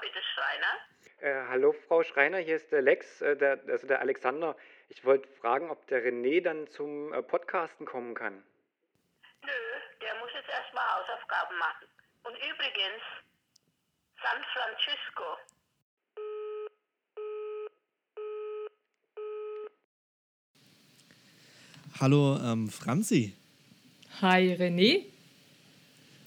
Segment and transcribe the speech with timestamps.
[0.00, 0.80] bitte, Schreiner.
[1.20, 4.56] Äh, hallo, Frau Schreiner, hier ist der Lex, äh, der, also der Alexander.
[4.88, 8.42] Ich wollte fragen, ob der René dann zum äh, Podcasten kommen kann.
[9.42, 9.50] Nö,
[10.00, 11.88] der muss jetzt erstmal Hausaufgaben machen.
[12.24, 13.02] Und übrigens,
[14.22, 15.38] San Francisco.
[22.00, 23.34] Hallo, ähm, Franzi.
[24.20, 25.06] Hi, René.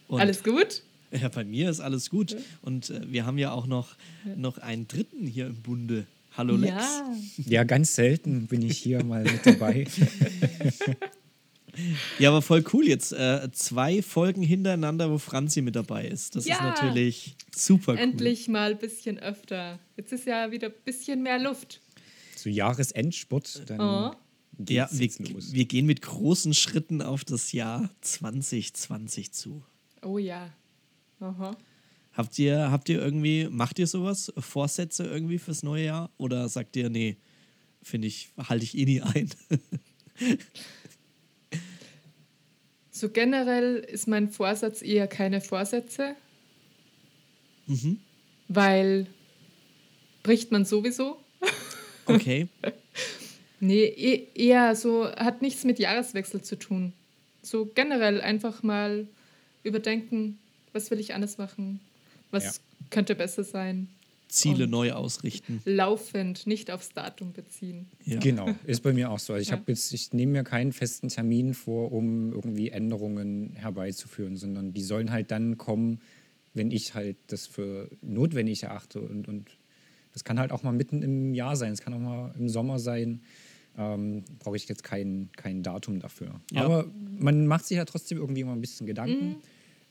[0.07, 0.81] Und Alles gut?
[1.21, 2.35] Ja, bei mir ist alles gut.
[2.61, 3.95] Und äh, wir haben ja auch noch,
[4.35, 6.05] noch einen dritten hier im Bunde.
[6.37, 6.73] Hallo, Lex.
[6.75, 7.13] Ja.
[7.47, 9.85] Ja, ganz selten bin ich hier mal mit dabei.
[12.17, 13.13] Ja, aber voll cool jetzt.
[13.13, 16.35] Äh, zwei Folgen hintereinander, wo Franzi mit dabei ist.
[16.35, 16.61] Das ist Ja.
[16.61, 17.99] natürlich super cool.
[17.99, 19.79] Endlich mal ein bisschen öfter.
[19.95, 21.79] Jetzt ist ja wieder ein bisschen mehr Luft.
[22.35, 24.11] Zu Jahresendspurt, dann Oh.
[24.67, 29.63] Ja, geht's wir, wir gehen mit großen Schritten auf das Jahr 2020 zu.
[30.01, 30.49] Oh ja.
[31.19, 31.55] Aha.
[32.13, 34.33] Habt ihr, habt ihr irgendwie, macht ihr sowas?
[34.37, 36.09] Vorsätze irgendwie fürs neue Jahr?
[36.17, 37.17] Oder sagt ihr, nee,
[37.81, 39.29] finde ich, halte ich eh nie ein?
[42.99, 46.17] So generell ist mein Vorsatz eher keine Vorsätze,
[47.65, 48.01] mhm.
[48.49, 49.07] weil
[50.21, 51.17] bricht man sowieso.
[52.05, 52.47] Okay.
[53.59, 56.91] Nee, eh- eher so, hat nichts mit Jahreswechsel zu tun.
[57.43, 59.07] So generell einfach mal
[59.61, 60.39] überdenken,
[60.73, 61.79] was will ich anders machen?
[62.31, 62.51] Was Ja.
[62.89, 63.89] könnte besser sein?
[64.27, 65.59] Ziele Und- neu ausrichten.
[65.65, 67.87] Laufend, nicht aufs Datum beziehen.
[68.05, 68.19] Ja.
[68.19, 69.33] Genau, ist bei mir auch so.
[69.33, 69.57] Also ich Ja.
[69.57, 74.83] habe jetzt, ich nehme mir keinen festen Termin vor, um irgendwie Änderungen herbeizuführen, sondern die
[74.83, 75.99] sollen halt dann kommen,
[76.53, 79.01] wenn ich halt das für notwendig erachte.
[79.01, 79.49] Und, und
[80.13, 82.77] das kann halt auch mal mitten im Jahr sein, es kann auch mal im Sommer
[82.77, 83.21] sein.
[83.77, 86.39] Ähm, Brauche ich jetzt kein, kein Datum dafür.
[86.51, 86.65] Ja.
[86.65, 86.85] Aber
[87.17, 89.37] man macht sich ja trotzdem irgendwie immer ein bisschen Gedanken.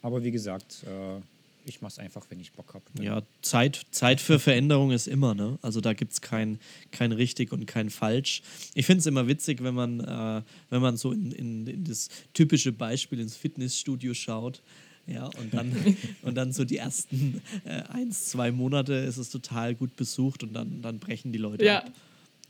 [0.03, 1.21] Aber wie gesagt, äh,
[1.65, 2.84] ich mache es einfach, wenn ich Bock habe.
[3.03, 5.59] Ja, Zeit, Zeit für Veränderung ist immer, ne?
[5.61, 6.59] Also da gibt es kein,
[6.93, 8.43] kein richtig und kein falsch.
[8.75, 12.09] Ich finde es immer witzig, wenn man, äh, wenn man so in, in, in das
[12.33, 14.62] typische Beispiel ins Fitnessstudio schaut.
[15.06, 15.75] Ja, und dann,
[16.22, 20.53] und dann so die ersten äh, eins, zwei Monate ist es total gut besucht und
[20.55, 21.78] dann, dann brechen die Leute Ja.
[21.84, 21.93] ab.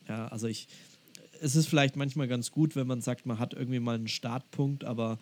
[0.08, 0.68] Ja, also ich,
[1.40, 4.84] es ist vielleicht manchmal ganz gut, wenn man sagt, man hat irgendwie mal einen Startpunkt,
[4.84, 5.18] aber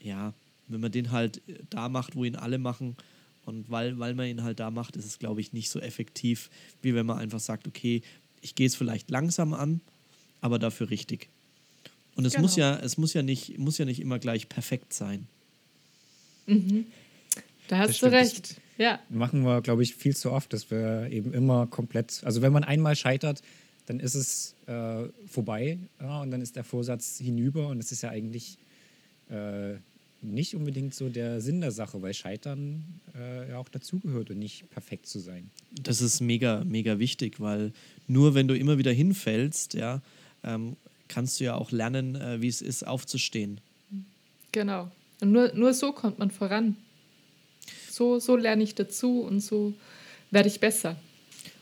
[0.00, 0.32] ja,
[0.68, 2.96] wenn man den halt äh, da macht, wo ihn alle machen
[3.44, 6.50] und weil, weil man ihn halt da macht, ist es, glaube ich, nicht so effektiv,
[6.82, 8.02] wie wenn man einfach sagt, okay,
[8.40, 9.80] ich gehe es vielleicht langsam an,
[10.40, 11.28] aber dafür richtig.
[12.16, 12.42] Und es Genau.
[12.42, 15.26] muss ja, es muss ja nicht, muss ja nicht immer gleich perfekt sein.
[17.68, 18.60] Da hast du recht.
[18.78, 19.00] Ja.
[19.08, 22.62] machen wir, glaube ich, viel zu oft, dass wir eben immer komplett, also wenn man
[22.62, 23.40] einmal scheitert,
[23.86, 28.02] dann ist es äh, vorbei ja, und dann ist der Vorsatz hinüber und das ist
[28.02, 28.58] ja eigentlich
[29.30, 29.76] äh,
[30.26, 34.68] nicht unbedingt so der Sinn der Sache, weil Scheitern äh, ja auch dazugehört und nicht
[34.70, 35.50] perfekt zu sein.
[35.82, 37.72] Das ist mega, mega wichtig, weil
[38.06, 40.02] nur wenn du immer wieder hinfällst, ja,
[40.44, 40.76] ähm,
[41.08, 43.60] kannst du ja auch lernen, äh, wie es ist, aufzustehen.
[44.52, 44.90] Genau.
[45.20, 46.76] Und nur, nur so kommt man voran.
[47.90, 49.72] So, so lerne ich dazu und so
[50.30, 50.96] werde ich besser.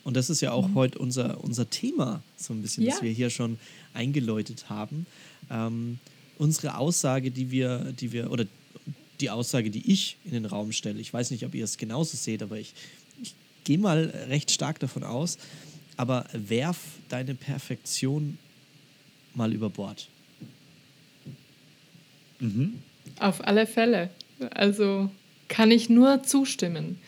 [0.02, 3.02] Und das ist ja auch heute unser, unser Thema, so ein bisschen, das Ja.
[3.02, 3.58] wir hier schon
[3.94, 5.06] eingeläutet haben.
[5.50, 5.98] Ähm,
[6.38, 8.46] unsere Aussage, die wir, die wir, oder
[9.20, 12.16] die Aussage, die ich in den Raum stelle, ich weiß nicht, ob ihr es genauso
[12.16, 12.74] seht, aber ich,
[13.22, 13.34] ich
[13.64, 15.38] gehe mal recht stark davon aus,
[15.96, 16.78] aber werf
[17.08, 18.38] deine Perfektion
[19.34, 20.08] mal über Bord.
[23.18, 24.10] Auf alle Fälle.
[24.50, 25.10] Also
[25.48, 26.98] kann ich nur zustimmen.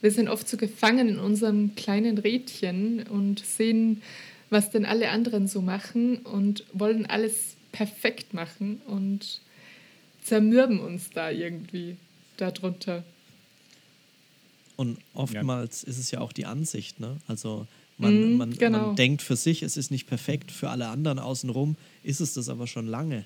[0.00, 4.02] Wir sind oft so gefangen in unserem kleinen Rädchen und sehen,
[4.50, 9.40] was denn alle anderen so machen und wollen alles perfekt machen und
[10.22, 11.96] zermürben uns da irgendwie
[12.36, 13.04] darunter.
[14.76, 17.16] Und oftmals ist es ja auch die Ansicht, ne?
[17.28, 17.66] Also
[17.98, 18.86] man, Mhm, man, genau.
[18.88, 22.48] man denkt für sich, es ist nicht perfekt, für alle anderen außenrum ist es das
[22.48, 23.24] aber schon lange.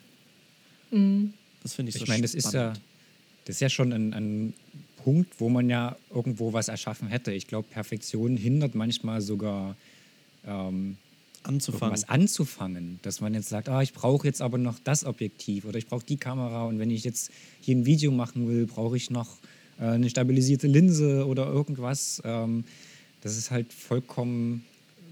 [0.91, 1.33] Mhm.
[1.63, 2.81] Das finde ich so Ich meine, das ist ja, spannend.
[3.45, 4.55] das ist ja schon ein, ein
[5.05, 7.33] Punkt, wo man ja irgendwo was erschaffen hätte.
[7.33, 9.75] Ich glaube, Perfektion hindert manchmal sogar
[10.47, 10.97] ähm,
[11.43, 11.95] anzufangen.
[11.95, 13.01] irgendwas anzufangen.
[13.03, 16.05] Dass man jetzt sagt, ah, ich brauche jetzt aber noch das Objektiv oder ich brauche
[16.05, 17.31] die Kamera und wenn ich jetzt
[17.61, 19.37] hier ein Video machen will, brauche ich noch
[19.79, 22.23] äh, eine stabilisierte Linse oder irgendwas.
[22.25, 22.65] Ähm,
[23.23, 24.65] das ist halt vollkommen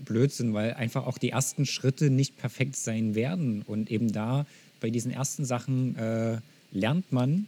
[0.05, 3.63] Blödsinn, weil einfach auch die ersten Schritte nicht perfekt sein werden.
[3.63, 4.47] Und eben da
[4.81, 6.39] bei diesen ersten Sachen äh,
[6.73, 7.47] lernt man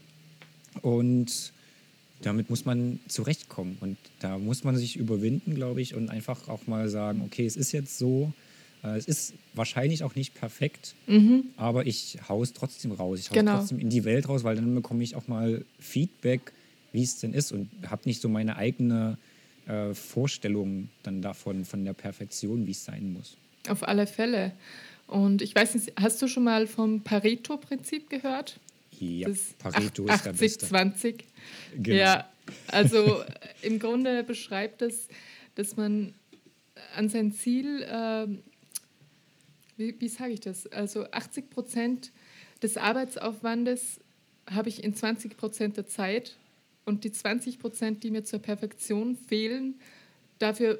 [0.82, 1.52] und
[2.22, 3.76] damit muss man zurechtkommen.
[3.80, 7.56] Und da muss man sich überwinden, glaube ich, und einfach auch mal sagen, okay, es
[7.56, 8.32] ist jetzt so,
[8.82, 10.94] es ist wahrscheinlich auch nicht perfekt,
[11.56, 13.18] aber ich hau es trotzdem raus.
[13.20, 13.54] Ich hau Genau.
[13.54, 16.52] es trotzdem in die Welt raus, weil dann bekomme ich auch mal Feedback,
[16.92, 19.18] wie es denn ist und habe nicht so meine eigene
[19.66, 23.36] äh, Vorstellung dann davon, von der Perfektion, wie es sein muss.
[23.68, 24.52] Auf alle Fälle.
[25.06, 28.58] Und ich weiß nicht, hast du schon mal vom Pareto-Prinzip gehört?
[29.00, 30.66] Ja, Das Pareto ist der 80, Beste.
[30.66, 31.24] 20.
[31.76, 31.96] Genau.
[31.96, 32.28] Ja,
[32.68, 33.22] also
[33.62, 35.08] im Grunde beschreibt es,
[35.54, 36.14] dass man
[36.96, 38.38] an sein Ziel, ähm,
[39.78, 40.66] wie, wie sage ich das?
[40.66, 42.12] Also 80 Prozent
[42.62, 44.00] des Arbeitsaufwandes
[44.50, 46.36] habe ich in 20 Prozent der Zeit
[46.84, 49.80] und die 20 Prozent, die mir zur Perfektion fehlen,
[50.38, 50.78] dafür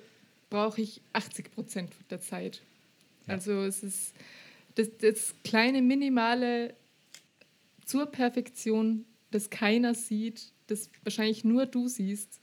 [0.51, 2.63] brauche ich 80 Prozent der Zeit.
[3.27, 3.35] Ja.
[3.35, 4.15] Also es ist
[4.75, 6.75] das, das kleine Minimale
[7.85, 12.41] zur Perfektion, das keiner sieht, das wahrscheinlich nur du siehst,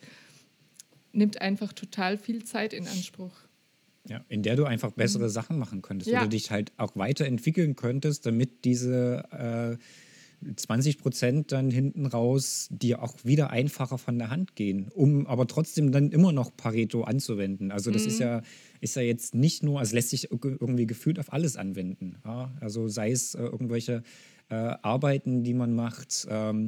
[1.12, 3.34] nimmt einfach total viel Zeit in Anspruch.
[4.08, 6.20] Ja, in der du einfach bessere Sachen machen könntest Ja.
[6.22, 9.78] oder dich halt auch weiterentwickeln könntest, damit diese äh,
[10.56, 15.48] 20 Prozent dann hinten raus dir auch wieder einfacher von der Hand gehen, um aber
[15.48, 17.72] trotzdem dann immer noch Pareto anzuwenden.
[17.72, 18.42] Also das ist ja
[18.82, 22.18] ist ja jetzt nicht nur, also lässt sich irg- irgendwie gefühlt auf alles anwenden.
[22.26, 22.54] Ja?
[22.60, 24.04] Also sei es äh, irgendwelche
[24.50, 26.68] äh, Arbeiten, die man macht, ähm,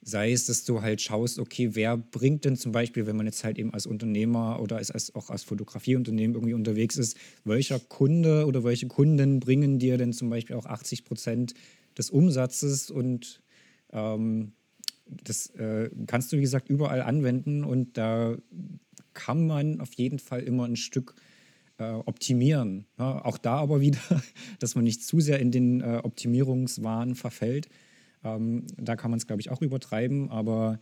[0.00, 3.44] sei es, dass du halt schaust, okay, wer bringt denn zum Beispiel, wenn man jetzt
[3.44, 8.46] halt eben als Unternehmer oder als, als auch als Fotografieunternehmen irgendwie unterwegs ist, welcher Kunde
[8.46, 11.54] oder welche Kunden bringen dir denn zum Beispiel auch 80 Prozent
[11.96, 13.42] des Umsatzes und
[13.92, 14.52] ähm,
[15.06, 18.36] das äh, kannst du, wie gesagt, überall anwenden und da
[19.14, 21.14] kann man auf jeden Fall immer ein Stück
[21.78, 22.86] äh, optimieren.
[22.98, 23.98] Ja, auch da aber wieder,
[24.58, 27.68] dass man nicht zu sehr in den äh, Optimierungswahn verfällt.
[28.24, 30.80] Ähm, da kann man es, glaube ich, auch übertreiben, aber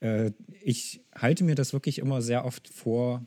[0.00, 0.32] äh,
[0.62, 3.26] ich halte mir das wirklich immer sehr oft vor,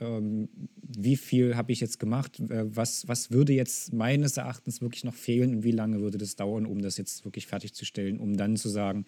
[0.00, 5.04] ähm, wie viel habe ich jetzt gemacht, äh, was, was würde jetzt meines Erachtens wirklich
[5.04, 8.56] noch fehlen und wie lange würde das dauern, um das jetzt wirklich fertigzustellen, um dann
[8.56, 9.04] zu sagen,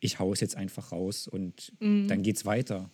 [0.00, 2.90] ich haue es jetzt einfach raus und dann geht es weiter.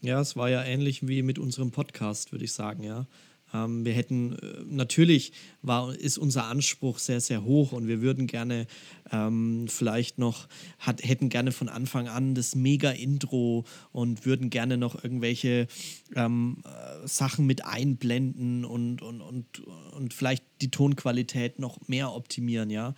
[0.00, 3.06] Ja, es war ja ähnlich wie mit unserem Podcast, würde ich sagen, ja.
[3.54, 8.26] Ähm, wir hätten, äh, natürlich war, ist unser Anspruch sehr, sehr hoch und wir würden
[8.26, 8.66] gerne
[9.10, 10.48] ähm, vielleicht noch,
[10.78, 15.66] hat, hätten gerne von Anfang an das Mega-Intro und würden gerne noch irgendwelche
[16.14, 19.60] ähm, äh, Sachen mit einblenden und, und, und,
[19.92, 22.94] und vielleicht die Tonqualität noch mehr optimieren, ja.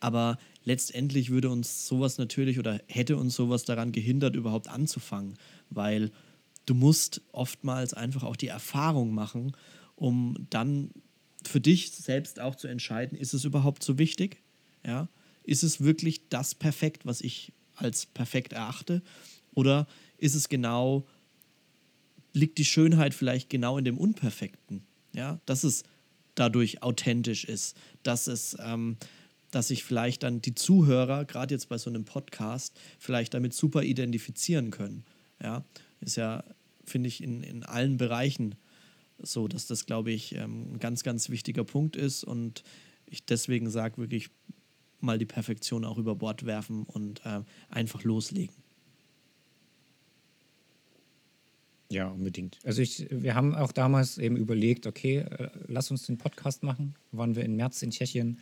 [0.00, 5.34] Aber letztendlich würde uns sowas natürlich oder hätte uns sowas daran gehindert, überhaupt anzufangen,
[5.70, 6.10] weil
[6.66, 9.52] du musst oftmals einfach auch die Erfahrung machen,
[10.04, 10.90] um dann
[11.46, 14.42] für dich selbst auch zu entscheiden, ist es überhaupt so wichtig?
[14.84, 15.08] Ja?
[15.44, 19.02] Ist es wirklich das perfekt, was ich als perfekt erachte?
[19.54, 19.86] Oder
[20.18, 21.06] ist es genau,
[22.34, 24.82] liegt die Schönheit vielleicht genau in dem Unperfekten?
[25.14, 25.84] Ja, dass es
[26.34, 28.98] dadurch authentisch ist, dass es, ähm,
[29.52, 33.84] dass sich vielleicht dann die Zuhörer, gerade jetzt bei so einem Podcast, vielleicht damit super
[33.84, 35.06] identifizieren können.
[35.42, 35.64] Ja,
[36.00, 36.44] ist ja,
[36.84, 38.56] finde ich, in, in allen Bereichen
[39.22, 42.62] so, dass das, glaube ich, ähm, ein ganz, ganz wichtiger Punkt ist und
[43.06, 44.30] ich deswegen sage, wirklich
[45.00, 48.54] mal die Perfektion auch über Bord werfen und äh, einfach loslegen.
[51.90, 52.58] Ja, unbedingt.
[52.64, 56.94] Also ich, wir haben auch damals eben überlegt, okay, äh, lass uns den Podcast machen.
[57.12, 58.40] Waren wir im März in Tschechien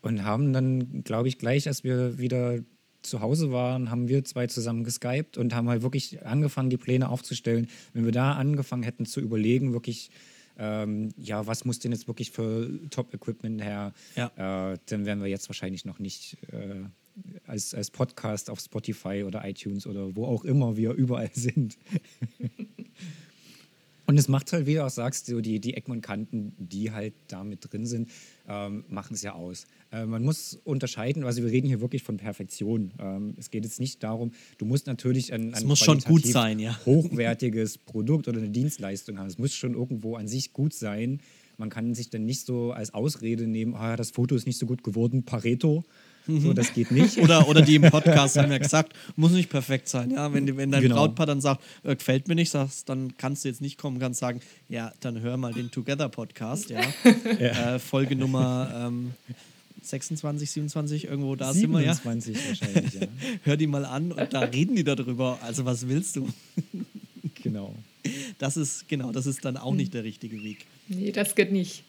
[0.00, 2.58] und haben dann, glaube ich, gleich, als wir wieder
[3.02, 7.08] zu Hause waren, haben wir zwei zusammen geskypt und haben halt wirklich angefangen, die Pläne
[7.08, 7.68] aufzustellen.
[7.92, 10.10] Wenn wir da angefangen hätten zu überlegen, wirklich,
[10.58, 14.72] ähm, ja, was muss denn jetzt wirklich für Top-Equipment her, Ja.
[14.72, 16.84] äh, dann wären wir jetzt wahrscheinlich noch nicht äh,
[17.46, 21.78] als, als Podcast auf Spotify oder iTunes oder wo auch immer wir überall sind.
[24.08, 26.92] Und es macht halt, wie du auch sagst, so die, die Ecken und Kanten, die
[26.92, 28.08] halt da mit drin sind,
[28.48, 29.66] ähm, machen es ja aus.
[29.92, 32.94] Äh, man muss unterscheiden, also wir reden hier wirklich von Perfektion.
[32.98, 35.80] Ähm, es geht jetzt nicht darum, du musst natürlich ein, ein muss
[36.24, 36.80] sein, ja.
[36.86, 39.26] hochwertiges Produkt oder eine Dienstleistung haben.
[39.26, 41.20] Es muss schon irgendwo an sich gut sein.
[41.58, 44.64] Man kann sich dann nicht so als Ausrede nehmen, ah, das Foto ist nicht so
[44.64, 45.84] gut geworden, Pareto.
[46.28, 47.16] So, das geht nicht.
[47.22, 50.10] Oder, oder die im Podcast haben ja gesagt, muss nicht perfekt sein.
[50.10, 50.96] Ja, wenn, wenn dein Genau.
[50.96, 54.20] Brautpaar dann sagt, äh, gefällt mir nicht, sagst, dann kannst du jetzt nicht kommen, kannst
[54.20, 56.80] sagen, ja, dann hör mal den Together Podcast, ja.
[57.38, 59.12] Äh, Folge Nummer ähm,
[59.82, 61.94] 26, 27, irgendwo da sind wir, ja.
[61.94, 63.06] 27 wahrscheinlich, ja.
[63.44, 65.38] Hör die mal an und da reden die darüber.
[65.40, 66.28] Also was willst du?
[67.42, 67.74] Genau.
[68.38, 70.66] Das ist, genau, das ist dann auch nicht der richtige Weg.
[70.88, 71.84] Nee, das geht nicht.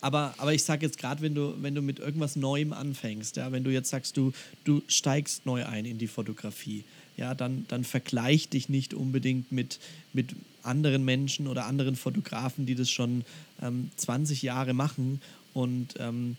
[0.00, 3.52] Aber, aber ich sage jetzt gerade, wenn du, wenn du mit irgendwas Neuem anfängst, ja,
[3.52, 4.32] wenn du jetzt sagst, du,
[4.64, 6.84] du steigst neu ein in die Fotografie,
[7.16, 9.78] ja, dann, dann vergleich dich nicht unbedingt mit,
[10.12, 13.24] mit anderen Menschen oder anderen Fotografen, die das schon
[13.62, 15.20] ähm, 20 Jahre machen
[15.54, 16.36] und ähm,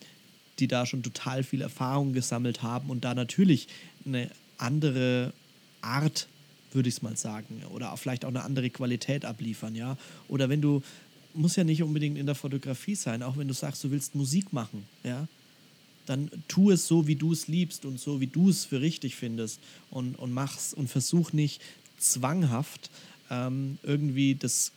[0.60, 3.68] die da schon total viel Erfahrung gesammelt haben und da natürlich
[4.06, 5.34] eine andere
[5.82, 6.28] Art
[6.74, 7.64] würde ich es mal sagen.
[7.74, 9.98] Oder vielleicht auch eine andere Qualität abliefern, ja.
[10.28, 10.84] Oder wenn du,
[11.38, 14.54] muss ja nicht unbedingt in der Fotografie sein, auch wenn du sagst, du willst Musik
[14.54, 15.28] machen, ja,
[16.06, 19.16] dann tu es so, wie du es liebst und so, wie du es für richtig
[19.16, 19.60] findest
[19.92, 20.74] und, und mach's.
[20.74, 21.62] Und versuch nicht
[21.98, 22.90] zwanghaft
[23.30, 24.72] ähm, irgendwie das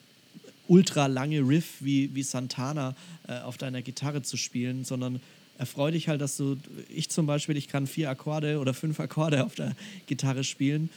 [0.67, 2.97] ultra lange Riff wie, wie Santana
[3.29, 5.21] äh, auf deiner Gitarre zu spielen, sondern
[5.59, 6.57] erfreu dich halt, dass du,
[6.89, 9.77] ich zum Beispiel, ich kann vier Akkorde oder fünf Akkorde auf der
[10.07, 10.91] Gitarre spielen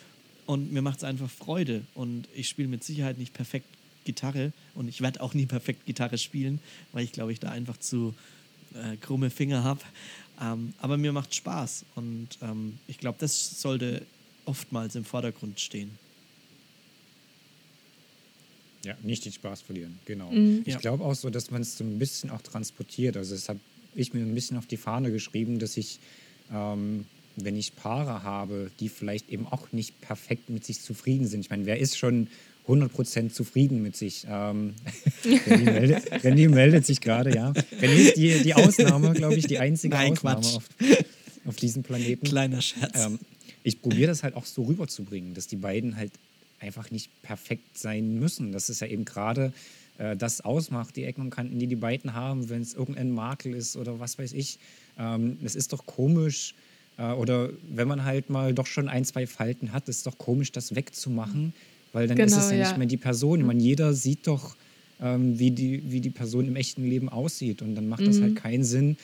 [0.45, 1.83] und mir macht es einfach Freude.
[1.93, 3.67] Und ich spiele mit Sicherheit nicht perfekt
[4.05, 6.59] Gitarre und ich werde auch nie perfekt Gitarre spielen,
[6.91, 8.13] weil ich glaube, ich da einfach zu
[8.73, 9.81] äh, krumme Finger habe.
[10.41, 14.05] Ähm, aber mir macht Spaß und ähm, ich glaube, das sollte
[14.45, 15.91] oftmals im Vordergrund stehen.
[18.83, 20.31] Ja, nicht den Spaß verlieren, genau.
[20.31, 20.63] Mhm.
[20.65, 23.15] Ich glaube auch so, dass man es so ein bisschen auch transportiert.
[23.15, 23.59] Also das habe
[23.95, 25.99] ich mir ein bisschen auf die Fahne geschrieben, dass ich,
[26.51, 27.05] ähm,
[27.37, 31.41] wenn ich Paare habe, die vielleicht eben auch nicht perfekt mit sich zufrieden sind.
[31.41, 32.27] Ich meine, wer ist schon
[32.67, 34.25] 100% zufrieden mit sich?
[34.29, 34.73] Ähm,
[35.47, 37.53] Renny, meldet, Renny meldet sich gerade, ja.
[37.81, 40.63] Renny ist die, die Ausnahme, glaube ich, die einzige Nein, Ausnahme auf,
[41.45, 42.25] auf diesem Planeten.
[42.25, 43.05] Kleiner Scherz.
[43.05, 43.19] Ähm,
[43.63, 46.11] ich probiere das halt auch so rüberzubringen, dass die beiden halt
[46.59, 48.51] einfach nicht perfekt sein müssen.
[48.51, 49.53] Das ist ja eben gerade
[49.97, 53.53] äh, das ausmacht, die Ecken und Kanten, die die beiden haben, wenn es irgendein Makel
[53.53, 54.59] ist oder was weiß ich.
[54.97, 56.55] Ähm, es ist doch komisch,
[56.97, 60.17] äh, oder wenn man halt mal doch schon ein, zwei Falten hat, ist es doch
[60.17, 61.53] komisch, das wegzumachen,
[61.93, 62.63] weil dann ist Genau, es ja, ja.
[62.67, 63.39] nicht mehr die Person.
[63.39, 64.55] Ich meine, jeder sieht doch,
[65.01, 68.35] ähm, wie, die, wie die Person im echten Leben aussieht und dann macht das halt
[68.35, 68.97] keinen Sinn,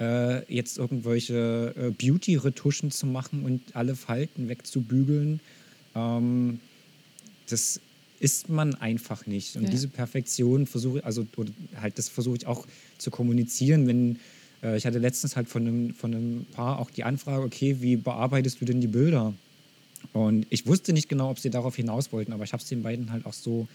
[0.00, 5.40] äh, jetzt irgendwelche äh, Beauty-Retuschen zu machen und alle Falten wegzubügeln.
[5.94, 6.60] Ähm,
[7.48, 7.80] das
[8.20, 9.56] ist man einfach nicht.
[9.56, 9.70] Und Ja.
[9.70, 12.66] diese Perfektion versuche ich, also oder halt das versuche ich auch
[12.98, 14.18] zu kommunizieren, wenn
[14.62, 17.96] äh, ich hatte letztens halt von einem, von einem Paar auch die Anfrage, okay, wie
[17.96, 19.34] bearbeitest du denn die Bilder?
[20.14, 22.82] Und ich wusste nicht genau, ob sie darauf hinaus wollten, aber ich habe es den
[22.82, 23.68] beiden halt auch so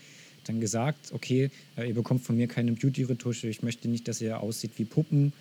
[0.46, 4.40] dann gesagt, okay, äh, ihr bekommt von mir keine Beauty-Retusche, ich möchte nicht, dass ihr
[4.40, 5.34] aussieht wie Puppen,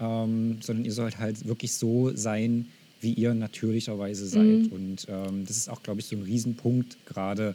[0.00, 2.66] ähm, sondern ihr sollt halt wirklich so sein,
[3.02, 4.72] wie ihr natürlicherweise seid.
[4.72, 7.54] Und ähm, das ist auch, glaube ich, so ein Riesenpunkt gerade,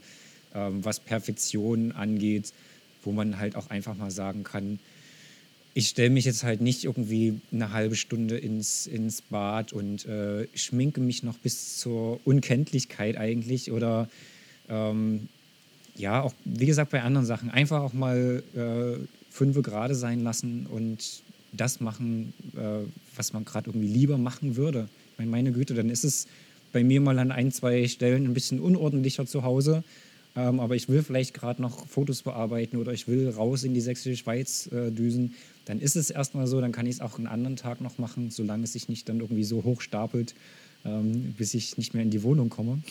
[0.54, 2.54] ähm, was Perfektion angeht,
[3.04, 4.78] wo man halt auch einfach mal sagen kann,
[5.74, 10.48] ich stelle mich jetzt halt nicht irgendwie eine halbe Stunde ins, ins Bad und äh,
[10.54, 14.10] schminke mich noch bis zur Unkenntlichkeit eigentlich oder
[14.70, 15.30] ähm,
[15.96, 20.66] ja, auch wie gesagt bei anderen Sachen einfach auch mal äh, fünfe gerade sein lassen
[20.66, 21.22] und
[21.54, 24.90] das machen, äh, was man gerade irgendwie lieber machen würde.
[25.14, 26.28] Ich meine, meine Güte, dann ist es
[26.72, 29.84] bei mir mal an ein, zwei Stellen ein bisschen unordentlicher zu Hause.
[30.36, 33.82] Ähm, aber ich will vielleicht gerade noch Fotos bearbeiten oder ich will raus in die
[33.82, 35.36] sächsische Schweiz äh, düsen,
[35.66, 38.32] dann ist es erstmal so, dann kann ich es auch einen anderen Tag noch machen,
[38.32, 40.34] solange es sich nicht dann irgendwie so hoch stapelt,
[40.86, 42.82] ähm, bis ich nicht mehr in die Wohnung komme.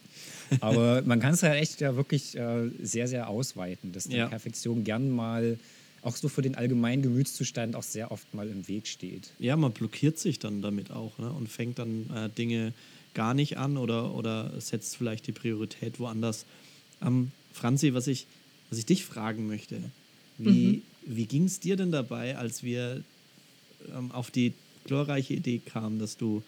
[0.60, 4.28] Aber man kann es ja echt ja wirklich äh, sehr, sehr ausweiten, dass die Ja.
[4.28, 5.58] Perfektion gern mal
[6.02, 9.30] auch so für den allgemeinen Gemütszustand auch sehr oft mal im Weg steht.
[9.38, 11.30] Ja, man blockiert sich dann damit auch ne?
[11.30, 12.72] und fängt dann äh, Dinge
[13.14, 16.46] gar nicht an oder, oder setzt vielleicht die Priorität woanders.
[17.02, 18.26] Ähm, Franzi, was ich,
[18.70, 19.80] was ich dich fragen möchte,
[20.38, 23.02] wie, wie ging es dir denn dabei, als wir
[23.94, 24.54] ähm, auf die
[24.84, 26.42] glorreiche Idee kamen, dass du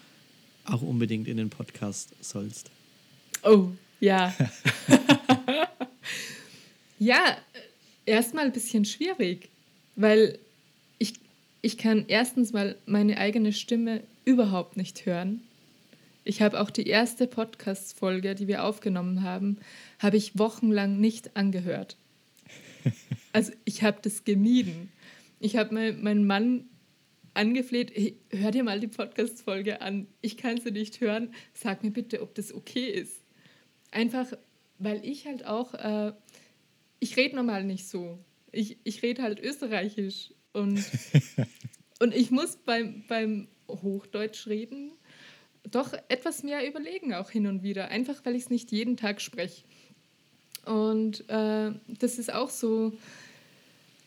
[0.64, 2.70] auch unbedingt in den Podcast sollst?
[3.42, 3.68] Oh,
[4.00, 4.34] ja.
[6.98, 7.36] ja,
[8.06, 9.48] erstmal ein bisschen schwierig,
[9.96, 10.38] weil
[10.98, 11.14] ich,
[11.60, 15.42] ich kann erstens mal meine eigene Stimme überhaupt nicht hören.
[16.24, 19.58] Ich habe auch die erste Podcast-Folge, die wir aufgenommen haben,
[19.98, 21.96] habe ich wochenlang nicht angehört.
[23.34, 24.92] Also ich habe das gemieden.
[25.40, 26.66] Ich habe mein, meinen Mann
[27.32, 30.06] angefleht, hey, hör dir mal die Podcast-Folge an.
[30.20, 31.32] Ich kann sie nicht hören.
[31.54, 33.24] Sag mir bitte, ob das okay ist.
[33.90, 34.26] Einfach,
[34.78, 36.12] weil ich halt auch, äh,
[36.98, 38.18] ich rede normal nicht so.
[38.50, 40.34] Ich, ich rede halt österreichisch.
[40.52, 40.84] Und,
[42.00, 44.92] und ich muss beim, beim Hochdeutsch reden
[45.74, 47.88] doch etwas mehr überlegen, auch hin und wieder.
[47.88, 49.62] Einfach, weil ich es nicht jeden Tag spreche.
[50.64, 52.92] Und äh, das ist auch so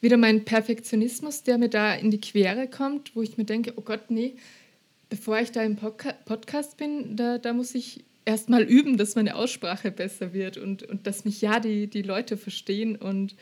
[0.01, 3.81] wieder mein Perfektionismus, der mir da in die Quere kommt, wo ich mir denke, oh
[3.81, 4.35] Gott, nee,
[5.09, 9.15] bevor ich da im Podca Podcast bin, da, da muss ich erst mal üben, dass
[9.15, 12.95] meine Aussprache besser wird und, und dass mich ja die, die Leute verstehen.
[12.95, 13.35] Und,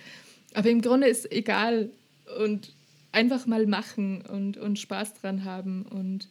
[0.53, 1.89] aber im Grunde ist egal
[2.39, 2.74] und
[3.12, 6.27] einfach mal machen und, und Spaß dran haben und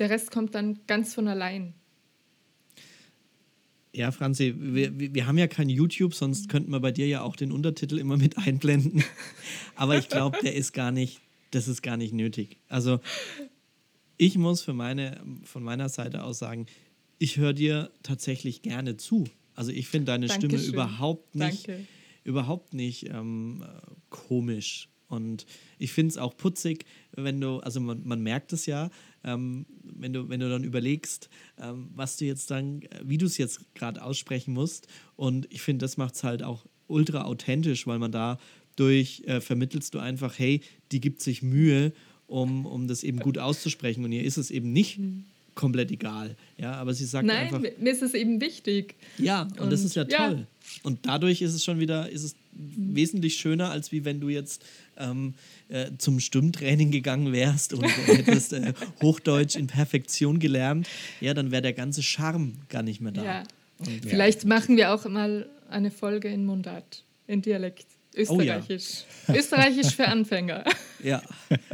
[0.00, 1.74] der Rest kommt dann ganz von allein.
[3.92, 7.36] Ja, Franzi, wir, wir haben ja kein YouTube, sonst könnten wir bei dir ja auch
[7.36, 9.04] den Untertitel immer mit einblenden.
[9.76, 12.58] Aber ich glaube, der ist gar nicht, das ist gar nicht nötig.
[12.68, 13.00] Also
[14.16, 16.66] ich muss für meine, von meiner Seite aus sagen,
[17.18, 19.24] ich höre dir tatsächlich gerne zu.
[19.54, 20.72] Also ich finde deine Stimme Dankeschön.
[20.72, 21.86] überhaupt nicht, Danke.
[22.24, 24.89] überhaupt nicht ähm, äh, komisch.
[25.10, 25.44] Und
[25.78, 28.90] ich finde es auch putzig, wenn du, also man, man merkt es ja,
[29.24, 31.28] ähm, wenn, du, wenn du dann überlegst,
[31.60, 34.86] ähm, was du jetzt dann, wie du es jetzt gerade aussprechen musst.
[35.16, 39.94] Und ich finde, das macht es halt auch ultra authentisch, weil man dadurch äh, vermittelst
[39.94, 40.62] du einfach, hey,
[40.92, 41.92] die gibt sich Mühe,
[42.26, 44.04] um, um das eben gut auszusprechen.
[44.04, 45.00] Und ihr ist es eben nicht
[45.54, 46.36] komplett egal.
[46.56, 47.60] Ja, aber sie sagt Nein, einfach.
[47.60, 48.94] mir mir ist es eben wichtig.
[49.18, 50.28] Ja, und, das Und ist ja ja.
[50.28, 50.46] toll.
[50.82, 54.64] Und dadurch ist es schon wieder, ist es wesentlich schöner, als wie wenn du jetzt
[55.00, 55.34] ähm,
[55.68, 60.88] äh, zum Stimmtraining gegangen wärst und hättest äh, Hochdeutsch in Perfektion gelernt.
[61.20, 63.24] Ja, dann wäre der ganze Charme gar nicht mehr da.
[63.24, 63.42] Ja.
[63.78, 67.86] Und, Vielleicht machen wir auch mal eine Folge in Mundart, in Dialekt.
[68.28, 68.58] Oh ja.
[68.58, 69.04] Österreichisch.
[69.28, 70.64] Österreichisch für Anfänger.
[71.02, 71.22] ja.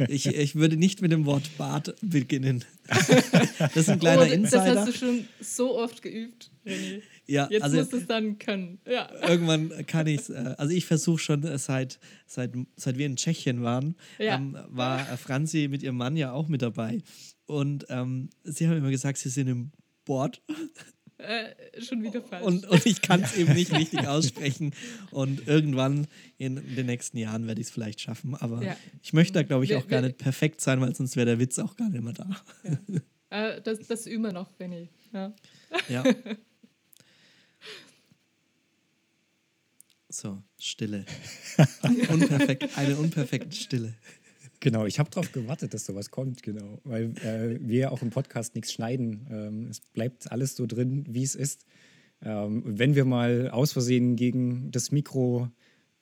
[0.07, 2.63] Ich, ich würde nicht mit dem Wort Bart beginnen.
[2.87, 4.75] das ist ein kleiner oh, das Insider.
[4.75, 7.01] hast du schon so oft geübt, René.
[7.27, 8.79] Ja, Jetzt also musst du es dann können.
[8.87, 9.09] Ja.
[9.27, 10.29] irgendwann kann ich es.
[10.29, 14.35] Äh, also ich versuche schon äh, seit, seit, seit wir in Tschechien waren, Ja.
[14.35, 17.01] ähm, war äh, Franzi mit ihrem Mann ja auch mit dabei.
[17.45, 19.71] Und ähm, sie haben immer gesagt, sie sind im
[20.05, 20.41] Board
[21.19, 22.43] Äh, schon wieder falsch.
[22.45, 24.71] und, und ich kann es eben nicht richtig aussprechen.
[25.09, 26.05] Und irgendwann
[26.37, 28.35] in den nächsten Jahren werde ich es vielleicht schaffen.
[28.35, 28.77] Aber Ja.
[29.01, 31.25] ich möchte da, glaube ich, Wir- auch gar wir- nicht perfekt sein, weil sonst wäre
[31.25, 32.29] der Witz auch gar nicht mehr da.
[33.31, 34.89] äh, das, das üben wir noch, René.
[35.11, 35.33] Ja.
[35.89, 36.03] Ja.
[40.09, 41.05] So, Stille.
[42.09, 43.93] Unperfekt, eine unperfekte Stille.
[44.61, 46.79] Genau, ich habe darauf gewartet, dass sowas kommt, genau.
[46.83, 49.27] Weil äh, wir auch im Podcast nichts schneiden.
[49.29, 51.65] Ähm, es bleibt alles so drin, wie es ist.
[52.23, 55.49] Ähm, wenn wir mal aus Versehen gegen das Mikro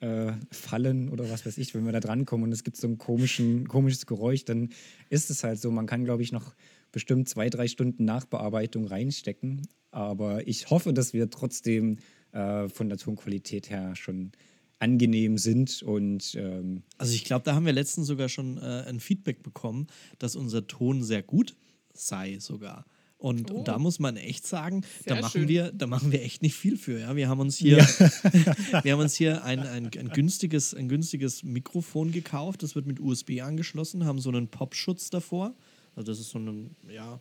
[0.00, 2.98] äh, fallen oder was weiß ich, wenn wir da drankommen und es gibt so ein
[2.98, 4.70] komischen, komisches Geräusch, dann
[5.10, 5.70] ist es halt so.
[5.70, 6.54] Man kann, glaube ich, noch
[6.92, 9.66] bestimmt zwei, drei Stunden Nachbearbeitung reinstecken.
[9.90, 11.98] Aber ich hoffe, dass wir trotzdem
[12.36, 14.32] äh, von der Tonqualität her schon
[14.78, 19.00] angenehm sind und ähm, Also ich glaube, da haben wir letztens sogar schon äh, ein
[19.00, 19.86] Feedback bekommen,
[20.18, 21.56] dass unser Ton sehr gut
[21.94, 22.84] sei sogar.
[23.16, 25.20] Und, und da muss man echt sagen, da Oh.
[25.22, 25.48] Machen schön.
[25.48, 27.00] wir, da machen wir echt nicht viel für.
[27.00, 27.16] Ja?
[27.16, 27.78] Wir haben uns hier,
[28.82, 32.62] wir haben uns hier ein, ein, ein, günstiges, ein günstiges Mikrofon gekauft.
[32.62, 35.54] Das wird mit USB angeschlossen, haben so einen Popschutz davor.
[35.94, 37.18] Also das ist so ein, ja,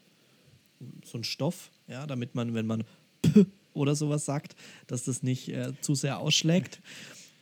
[1.05, 2.83] so ein Stoff, ja, damit man, wenn man
[3.75, 4.55] oder sowas sagt,
[4.87, 6.81] dass das nicht äh, zu sehr ausschlägt.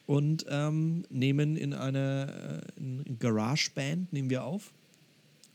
[0.05, 4.73] Und ähm, nehmen in eine äh, GarageBand nehmen wir auf.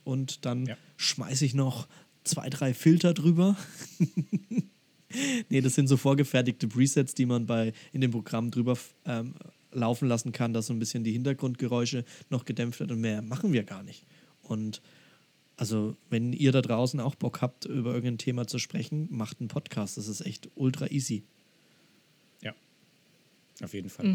[0.04, 0.76] Und dann Ja.
[0.96, 1.86] schmeiße ich noch
[2.24, 3.56] zwei, drei Filter drüber.
[5.50, 9.34] nee, das sind so vorgefertigte Presets, die man bei in dem Programm drüber ähm,
[9.72, 13.52] laufen lassen kann, dass so ein bisschen die Hintergrundgeräusche noch gedämpft wird und mehr machen
[13.52, 14.06] wir gar nicht.
[14.42, 14.80] Und
[15.58, 19.48] also, wenn ihr da draußen auch Bock habt, über irgendein Thema zu sprechen, macht einen
[19.48, 19.96] Podcast.
[19.96, 21.24] Das ist echt ultra easy.
[22.42, 22.54] Ja,
[23.60, 24.06] auf jeden Fall.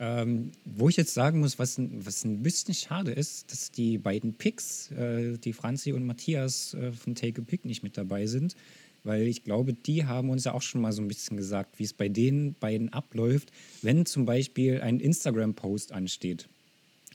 [0.00, 3.96] Ähm, wo ich jetzt sagen muss, was ein, was ein bisschen schade ist, dass die
[3.96, 8.26] beiden Picks, äh, die Franzi und Matthias äh, von Take a Pick nicht mit dabei
[8.26, 8.56] sind,
[9.04, 11.84] weil ich glaube, die haben uns ja auch schon mal so ein bisschen gesagt, wie
[11.84, 16.48] es bei den beiden abläuft, wenn zum Beispiel ein Instagram-Post ansteht.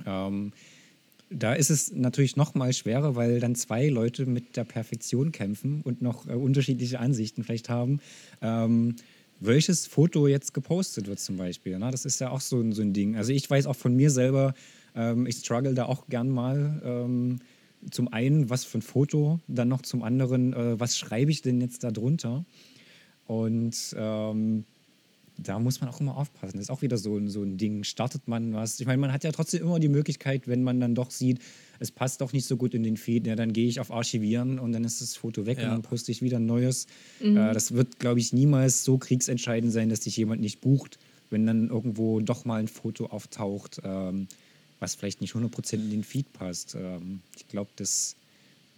[0.05, 0.53] Ähm,
[1.29, 5.81] da ist es natürlich noch mal schwerer, weil dann zwei Leute mit der Perfektion kämpfen
[5.83, 7.99] und noch äh, unterschiedliche Ansichten vielleicht haben.
[8.41, 8.95] Ähm,
[9.39, 11.77] welches Foto jetzt gepostet wird zum Beispiel.
[11.77, 11.91] Ne?
[11.91, 13.15] Das ist ja auch so, ein- so ein Ding.
[13.15, 14.53] Also ich weiß auch von mir selber,
[14.95, 16.81] ähm, ich struggle da auch gern mal.
[16.83, 17.39] Ähm,
[17.91, 21.61] zum einen, was für ein Foto, dann noch zum anderen, äh, was schreibe ich denn
[21.61, 22.45] jetzt da drunter?
[23.27, 24.65] Und ähm,
[25.37, 26.53] da muss man auch immer aufpassen.
[26.57, 27.83] Das ist auch wieder so, ein- so ein Ding.
[27.83, 28.79] Startet man was?
[28.79, 31.39] Ich meine, man hat ja trotzdem immer die Möglichkeit, wenn man dann doch sieht,
[31.79, 34.57] es passt doch nicht so gut in den Feed, ja, dann gehe ich auf Archivieren
[34.57, 35.65] und dann ist das Foto weg Ja.
[35.65, 36.87] und dann poste ich wieder ein neues.
[37.21, 40.97] Äh, das wird, glaube ich, niemals so kriegsentscheidend sein, dass dich jemand nicht bucht,
[41.29, 44.27] wenn dann irgendwo doch mal ein Foto auftaucht, ähm,
[44.79, 46.75] was vielleicht nicht 100% in den Feed passt.
[46.75, 48.15] Ähm, ich glaube, das,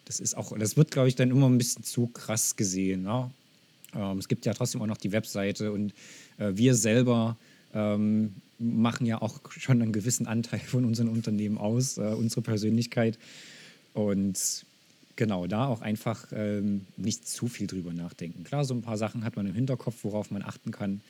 [0.05, 3.03] das ist auch, das wird, glaube ich, dann immer ein bisschen zu krass gesehen.
[3.05, 3.31] Ja?
[3.95, 5.93] Ähm, es gibt ja trotzdem auch noch die Webseite und
[6.37, 7.37] äh, wir selber
[7.73, 13.17] ähm, machen ja auch schon einen gewissen Anteil von unseren Unternehmen aus, äh, unsere Persönlichkeit.
[13.93, 14.65] Und
[15.15, 18.43] genau, da auch einfach ähm, nicht zu viel drüber nachdenken.
[18.43, 21.01] Klar, so ein paar Sachen hat man im Hinterkopf, worauf man achten kann.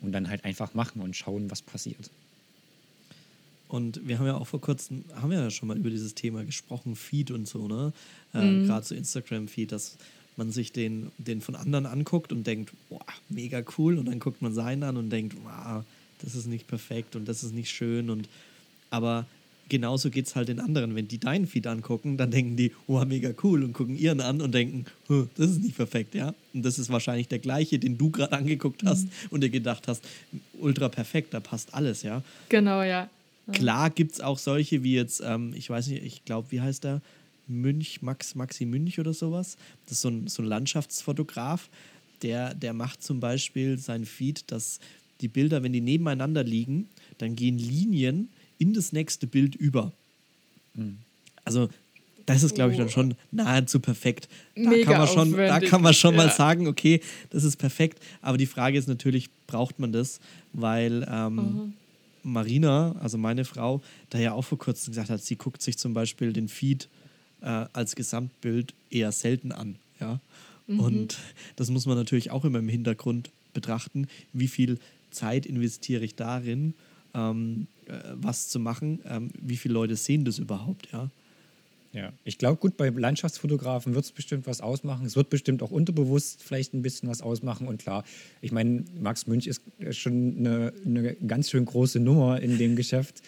[0.00, 2.10] Und dann halt einfach machen und schauen, was passiert.
[3.66, 6.44] Und wir haben ja auch vor kurzem, haben wir ja schon mal über dieses Thema
[6.44, 7.92] gesprochen, Feed und so, ne?
[8.32, 9.98] Äh, Gerade so Instagram-Feed, dass
[10.38, 13.98] man sich den, den von anderen anguckt und denkt, boah, mega cool.
[13.98, 15.84] Und dann guckt man seinen an und denkt, wow,
[16.22, 18.08] das ist nicht perfekt und das ist nicht schön.
[18.10, 18.28] Und
[18.90, 19.26] aber
[19.68, 20.94] genauso geht es halt den anderen.
[20.94, 24.40] Wenn die deinen Feed angucken, dann denken die, oh, mega cool und gucken ihren an
[24.40, 26.32] und denken, "Hm, das ist nicht perfekt, ja.
[26.54, 29.10] Und das ist wahrscheinlich der gleiche, den du gerade angeguckt hast Mhm.
[29.30, 30.02] und dir gedacht hast,
[30.58, 32.22] ultra perfekt, da passt alles, ja.
[32.48, 33.10] Genau, ja.
[33.52, 36.84] Klar gibt es auch solche wie jetzt, ähm, ich weiß nicht, ich glaube, wie heißt
[36.84, 37.00] der?
[37.48, 39.56] Münch, Max, Maxi Münch oder sowas.
[39.86, 41.68] Das ist so ein, so ein Landschaftsfotograf,
[42.22, 44.80] der, der macht zum Beispiel sein Feed, dass
[45.20, 49.92] die Bilder, wenn die nebeneinander liegen, dann gehen Linien in das nächste Bild über.
[51.44, 51.68] Also
[52.26, 54.28] das ist, glaube ich, dann schon nahezu perfekt.
[54.54, 56.32] Da Mega kann man schon, da kann man schon mal ja.
[56.32, 58.02] sagen, okay, das ist perfekt.
[58.20, 60.20] Aber die Frage ist natürlich, braucht man das?
[60.52, 61.72] Weil ähm,
[62.22, 63.80] Marina, also meine Frau,
[64.10, 66.88] da ja auch vor kurzem gesagt hat, sie guckt sich zum Beispiel den Feed
[67.40, 69.76] äh, als Gesamtbild eher selten an.
[70.00, 70.20] Ja?
[70.68, 71.18] Und
[71.56, 74.78] das muss man natürlich auch immer im Hintergrund betrachten, wie viel
[75.10, 76.74] Zeit investiere ich darin,
[77.14, 81.10] ähm, äh, was zu machen, ähm, wie viele Leute sehen das überhaupt, ja.
[81.94, 85.06] Ja, ich glaube, gut, bei Landschaftsfotografen wird es bestimmt was ausmachen.
[85.06, 87.66] Es wird bestimmt auch unterbewusst vielleicht ein bisschen was ausmachen.
[87.66, 88.04] Und klar,
[88.42, 93.22] ich meine, Max Münch ist schon eine, eine ganz schön große Nummer in dem Geschäft.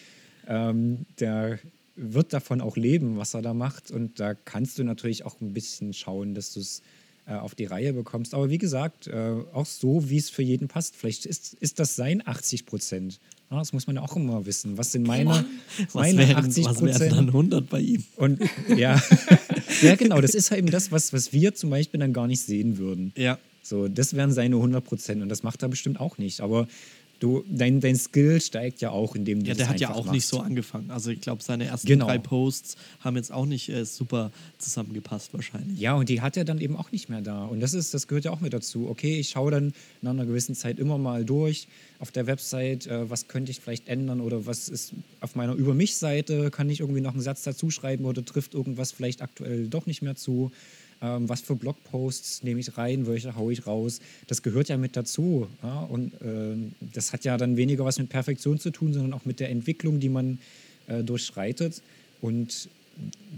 [0.47, 1.57] Ähm, der
[2.01, 3.91] wird davon auch leben, was er da macht.
[3.91, 6.81] Und da kannst du natürlich auch ein bisschen schauen, dass du es
[7.27, 8.33] äh, auf die Reihe bekommst.
[8.33, 10.95] Aber wie gesagt, äh, auch so, wie es für jeden passt.
[10.95, 13.19] Vielleicht ist, ist das sein 80 Prozent.
[13.51, 14.77] Ja, das muss man ja auch immer wissen.
[14.77, 15.45] Was sind meine,
[15.77, 17.11] Was meine wären, 80 was wären Prozent?
[17.11, 18.03] dann 100 bei ihm?
[18.15, 18.41] Und
[18.75, 19.01] ja,
[19.81, 22.41] ja, genau, das ist halt eben das, was, was wir zum Beispiel dann gar nicht
[22.41, 23.13] sehen würden.
[23.15, 23.37] Ja.
[23.61, 26.41] So, das wären seine 100 Prozent und das macht er bestimmt auch nicht.
[26.41, 26.67] Aber
[27.21, 30.13] du, dein, dein Skill steigt ja auch, indem du Ja, der hat ja auch nicht
[30.23, 30.27] machst.
[30.29, 30.91] so angefangen.
[30.91, 32.05] Also ich glaube, seine ersten Genau.
[32.07, 35.79] drei Posts haben jetzt auch nicht äh, super zusammengepasst wahrscheinlich.
[35.79, 37.45] Ja, und die hat er dann eben auch nicht mehr da.
[37.45, 38.87] Und das ist, das gehört ja auch mit dazu.
[38.89, 41.67] Okay, ich schaue dann nach einer gewissen Zeit immer mal durch
[41.99, 45.73] auf der Website, äh, was könnte ich vielleicht ändern oder was ist auf meiner Über
[45.73, 49.85] mich-Seite, kann ich irgendwie noch einen Satz dazu schreiben oder trifft irgendwas vielleicht aktuell doch
[49.85, 50.51] nicht mehr zu.
[51.01, 53.99] Ähm, was für Blogposts nehme ich rein, welche haue ich raus.
[54.27, 55.47] Das gehört ja mit dazu.
[55.63, 55.81] Ja?
[55.81, 59.39] Und ähm, das hat ja dann weniger was mit Perfektion zu tun, sondern auch mit
[59.39, 60.39] der Entwicklung, die man
[60.87, 61.81] äh, durchschreitet.
[62.21, 62.69] Und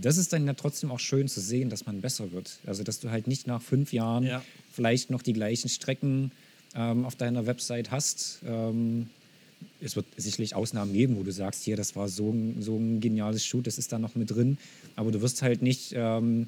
[0.02, 2.60] das ist dann ja trotzdem auch schön zu sehen, dass man besser wird.
[2.66, 4.44] Also, dass du halt nicht nach fünf Jahren Ja.
[4.74, 6.32] vielleicht noch die gleichen Strecken
[6.76, 8.42] ähm, auf deiner Website hast.
[8.46, 9.08] Ähm,
[9.80, 13.00] es wird sicherlich Ausnahmen geben, wo du sagst, hier, das war so ein, so ein
[13.00, 14.58] geniales Shoot, das ist da noch mit drin.
[14.98, 16.48] Aber du wirst halt nicht ähm,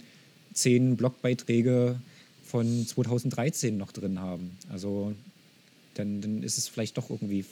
[0.56, 2.00] zehn Blogbeiträge
[2.46, 4.58] von 2013 noch drin haben.
[4.72, 5.14] Also
[5.94, 7.46] dann, dann ist es vielleicht doch irgendwie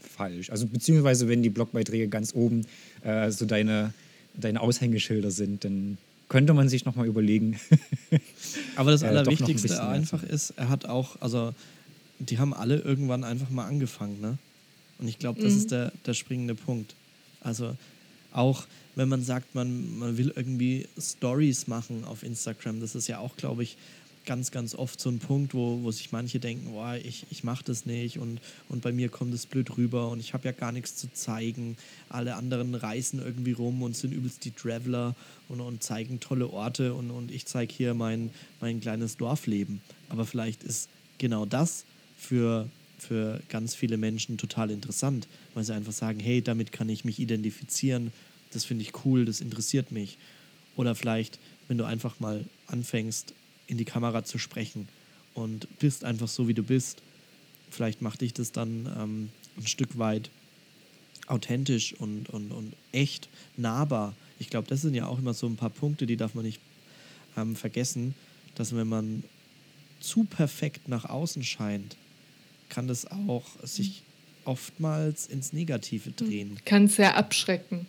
[0.00, 0.50] falsch.
[0.50, 2.66] Also beziehungsweise wenn die Blogbeiträge ganz oben
[3.02, 3.92] äh, so deine,
[4.34, 7.58] deine Aushängeschilder sind, dann könnte man sich nochmal überlegen.
[8.76, 11.54] Aber das Äh, ein Allerwichtigste mehr einfach ist, er hat auch, also
[12.18, 14.38] die haben alle irgendwann einfach mal angefangen, ne?
[14.98, 16.94] Und ich glaube, das ist der, der springende Punkt.
[17.42, 17.76] Also
[18.32, 23.18] auch wenn man sagt, man, man will irgendwie Stories machen auf Instagram, das ist ja
[23.18, 23.76] auch, glaube ich,
[24.26, 27.64] ganz, ganz oft so ein Punkt, wo, wo sich manche denken, boah, ich, ich mache
[27.64, 30.72] das nicht und, und bei mir kommt es blöd rüber und ich habe ja gar
[30.72, 31.76] nichts zu zeigen.
[32.08, 35.14] Alle anderen reisen irgendwie rum und sind übelst die Traveler
[35.48, 39.80] und, und zeigen tolle Orte und, und ich zeige hier mein, mein kleines Dorfleben.
[40.08, 41.84] Aber vielleicht ist genau das
[42.18, 42.68] für,
[43.06, 47.18] für ganz viele Menschen total interessant, weil sie einfach sagen, hey, damit kann ich mich
[47.18, 48.12] identifizieren,
[48.52, 50.18] das finde ich cool, das interessiert mich.
[50.76, 51.38] Oder vielleicht,
[51.68, 53.32] wenn du einfach mal anfängst,
[53.66, 54.88] in die Kamera zu sprechen
[55.34, 57.02] und bist einfach so, wie du bist,
[57.70, 60.30] vielleicht macht dich das dann ähm, ein Stück weit
[61.26, 64.14] authentisch und, und, und echt nahbar.
[64.38, 66.60] Ich glaube, das sind ja auch immer so ein paar Punkte, die darf man nicht
[67.36, 68.14] ähm, vergessen,
[68.54, 69.24] dass wenn man
[70.00, 71.96] zu perfekt nach außen scheint,
[72.68, 74.02] kann das auch sich
[74.44, 76.58] oftmals ins Negative drehen.
[76.64, 77.86] Kann sehr abschrecken,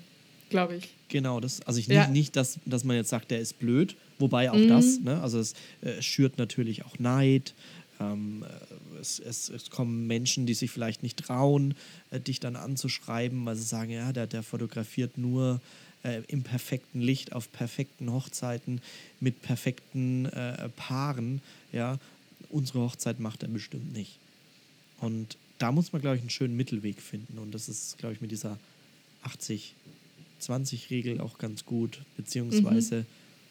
[0.50, 0.90] glaube ich.
[1.10, 2.02] Genau, das, also ich Ja.
[2.02, 5.40] nicht, nicht dass, dass man jetzt sagt, der ist blöd, wobei auch das, ne, also
[5.40, 7.54] es äh, schürt natürlich auch Neid.
[8.00, 11.76] Ähm, äh, es, es, es kommen Menschen, die sich vielleicht nicht trauen,
[12.12, 15.62] äh, dich dann anzuschreiben, weil sie sagen, ja, der, der fotografiert nur
[16.04, 18.82] äh, im perfekten Licht auf perfekten Hochzeiten
[19.20, 21.42] mit perfekten äh, Paaren.
[21.72, 21.98] Ja,
[22.50, 24.18] unsere Hochzeit macht er bestimmt nicht.
[25.00, 27.38] Und da muss man, glaube ich, einen schönen Mittelweg finden.
[27.38, 28.60] Und das ist, glaube ich, mit dieser
[30.42, 32.02] 80-20-Regel auch ganz gut.
[32.16, 33.06] Beziehungsweise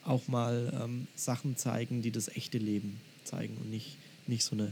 [0.04, 4.66] auch mal ähm, Sachen zeigen, die das echte Leben zeigen und nicht, nicht so eine,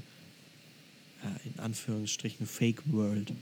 [1.23, 3.33] äh, in Anführungsstrichen, Fake World.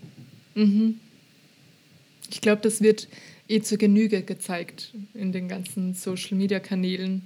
[2.30, 3.08] Ich glaube, das wird
[3.48, 7.22] eh zur Genüge gezeigt in den ganzen Social-Media-Kanälen.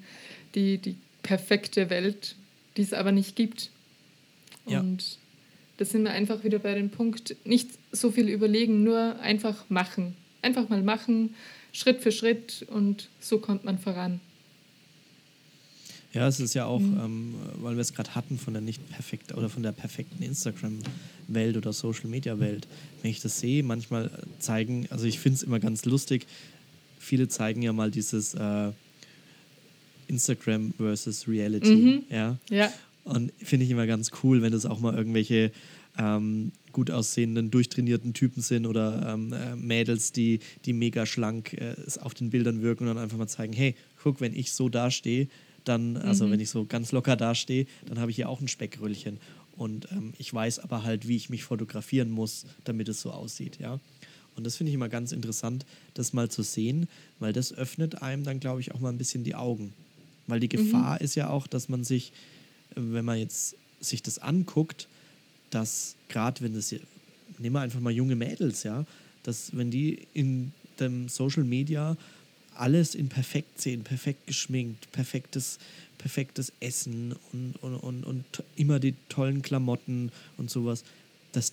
[0.55, 2.35] Die, die perfekte Welt,
[2.77, 3.71] die es aber nicht gibt.
[4.67, 4.81] Ja.
[4.81, 5.19] Und
[5.77, 10.17] da sind wir einfach wieder bei dem Punkt, nicht so viel überlegen, nur einfach machen.
[10.43, 11.35] Einfach mal machen,
[11.73, 14.21] Schritt für Schritt und so kommt man voran.
[16.13, 19.35] Ja, es ist ja auch, ähm, weil wir es gerade hatten von der nicht perfekt
[19.35, 22.67] oder von der perfekten Instagram-Welt oder Social-Media-Welt.
[23.03, 26.27] Wenn ich das sehe, manchmal zeigen, also ich finde es immer ganz lustig,
[26.99, 28.73] viele zeigen ja mal dieses äh,
[30.09, 32.05] Instagram versus Reality.
[32.09, 32.39] Ja.
[32.49, 32.73] Ja,
[33.07, 35.53] Und finde ich immer ganz cool, wenn das auch mal irgendwelche
[35.97, 41.77] ähm, gut aussehenden, durchtrainierten Typen sind oder ähm, äh, Mädels, die, die mega schlank äh,
[42.01, 45.29] auf den Bildern wirken und dann einfach mal zeigen, hey, guck, wenn ich so dastehe,
[45.63, 49.19] dann, also wenn ich so ganz locker dastehe, dann habe ich hier auch ein Speckröllchen.
[49.53, 53.59] Und ähm, ich weiß aber halt, wie ich mich fotografieren muss, damit es so aussieht,
[53.61, 53.79] ja.
[54.35, 55.65] Und das finde ich immer ganz interessant,
[55.95, 56.89] das mal zu sehen,
[57.21, 59.73] weil das öffnet einem dann, glaube ich, auch mal ein bisschen die Augen.
[60.27, 62.13] Weil die Gefahr ist ja auch, dass man sich,
[62.77, 64.89] wenn man jetzt sich das anguckt,
[65.51, 66.73] dass gerade wenn das,
[67.39, 68.85] nehmen wir einfach mal junge Mädels, ja,
[69.23, 71.97] dass wenn die in dem Social Media
[72.55, 75.59] alles in perfekt sehen, perfekt geschminkt, perfektes,
[75.99, 78.25] perfektes Essen und, und, und, und
[78.57, 80.85] immer die tollen Klamotten und sowas,
[81.33, 81.53] dass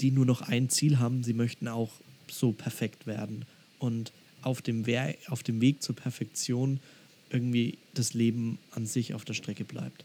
[0.00, 1.90] die nur noch ein Ziel haben, sie möchten auch
[2.30, 3.44] so perfekt werden.
[3.78, 6.80] Und auf dem, Wer auf dem Weg zur Perfektion
[7.30, 10.04] irgendwie das Leben an sich auf der Strecke bleibt.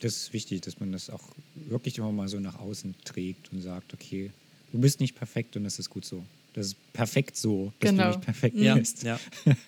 [0.00, 1.22] Das ist wichtig, dass man das auch
[1.54, 4.30] wirklich immer mal so nach außen trägt und sagt, okay,
[4.72, 6.24] du bist nicht perfekt und das ist gut so.
[6.54, 8.02] Das ist perfekt so, dass Genau.
[8.04, 9.02] du nicht perfekt Ja, bist.
[9.02, 9.18] ja.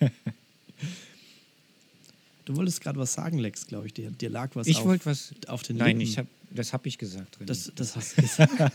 [2.45, 3.93] Du wolltest gerade was sagen, Lex, glaube ich.
[3.93, 5.31] Dir, dir lag was Ich auf, wollte was.
[5.47, 6.01] auf den Nein, Lippen.
[6.11, 7.37] ich hab, das habe ich gesagt.
[7.39, 7.45] René.
[7.45, 8.73] Das, das hast du gesagt.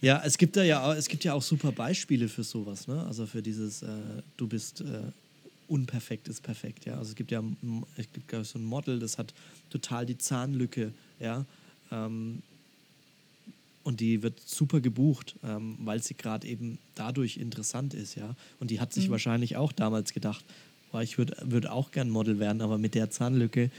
[0.00, 3.02] ja, es gibt da ja, auch- es gibt ja auch super Beispiele für sowas, ne?
[3.06, 3.88] Also für dieses, äh,
[4.36, 5.00] du bist äh,
[5.68, 6.98] unperfekt ist perfekt, ja.
[6.98, 7.42] Also es gibt ja
[7.96, 9.34] es gibt ich, so ein Model, das hat
[9.70, 11.44] total die Zahnlücke, ja.
[11.90, 12.42] Ähm,
[13.84, 18.34] und die wird super gebucht, ähm, weil sie gerade eben dadurch interessant ist, ja.
[18.58, 20.44] Und die hat sich wahrscheinlich auch damals gedacht,
[20.90, 23.70] boah, ich würde würd auch gern Model werden, aber mit der Zahnlücke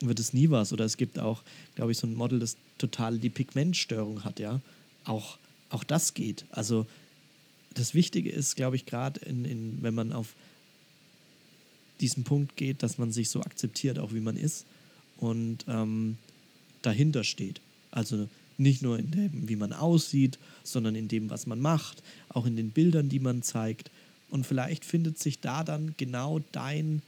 [0.00, 0.72] wird es nie was.
[0.72, 1.42] Oder es gibt auch,
[1.76, 4.60] glaube ich, so ein Model, das total die Pigmentstörung hat, ja.
[5.04, 5.38] Auch,
[5.70, 6.44] auch das geht.
[6.50, 6.86] Also
[7.74, 10.34] das Wichtige ist, glaube ich, gerade in, in, wenn man auf
[12.02, 14.66] diesen Punkt geht, dass man sich so akzeptiert, auch wie man ist
[15.16, 16.18] und ähm,
[16.82, 17.60] dahinter steht.
[17.92, 22.44] Also nicht nur in dem, wie man aussieht, sondern in dem, was man macht, auch
[22.44, 23.90] in den Bildern, die man zeigt.
[24.30, 27.02] Und vielleicht findet sich da dann genau dein,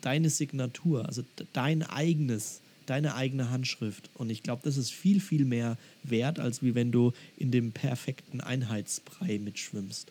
[0.00, 4.10] deine Signatur, also dein eigenes, deine eigene Handschrift.
[4.14, 7.72] Und ich glaube, das ist viel, viel mehr wert, als wie wenn du in dem
[7.72, 10.10] perfekten Einheitsbrei mitschwimmst.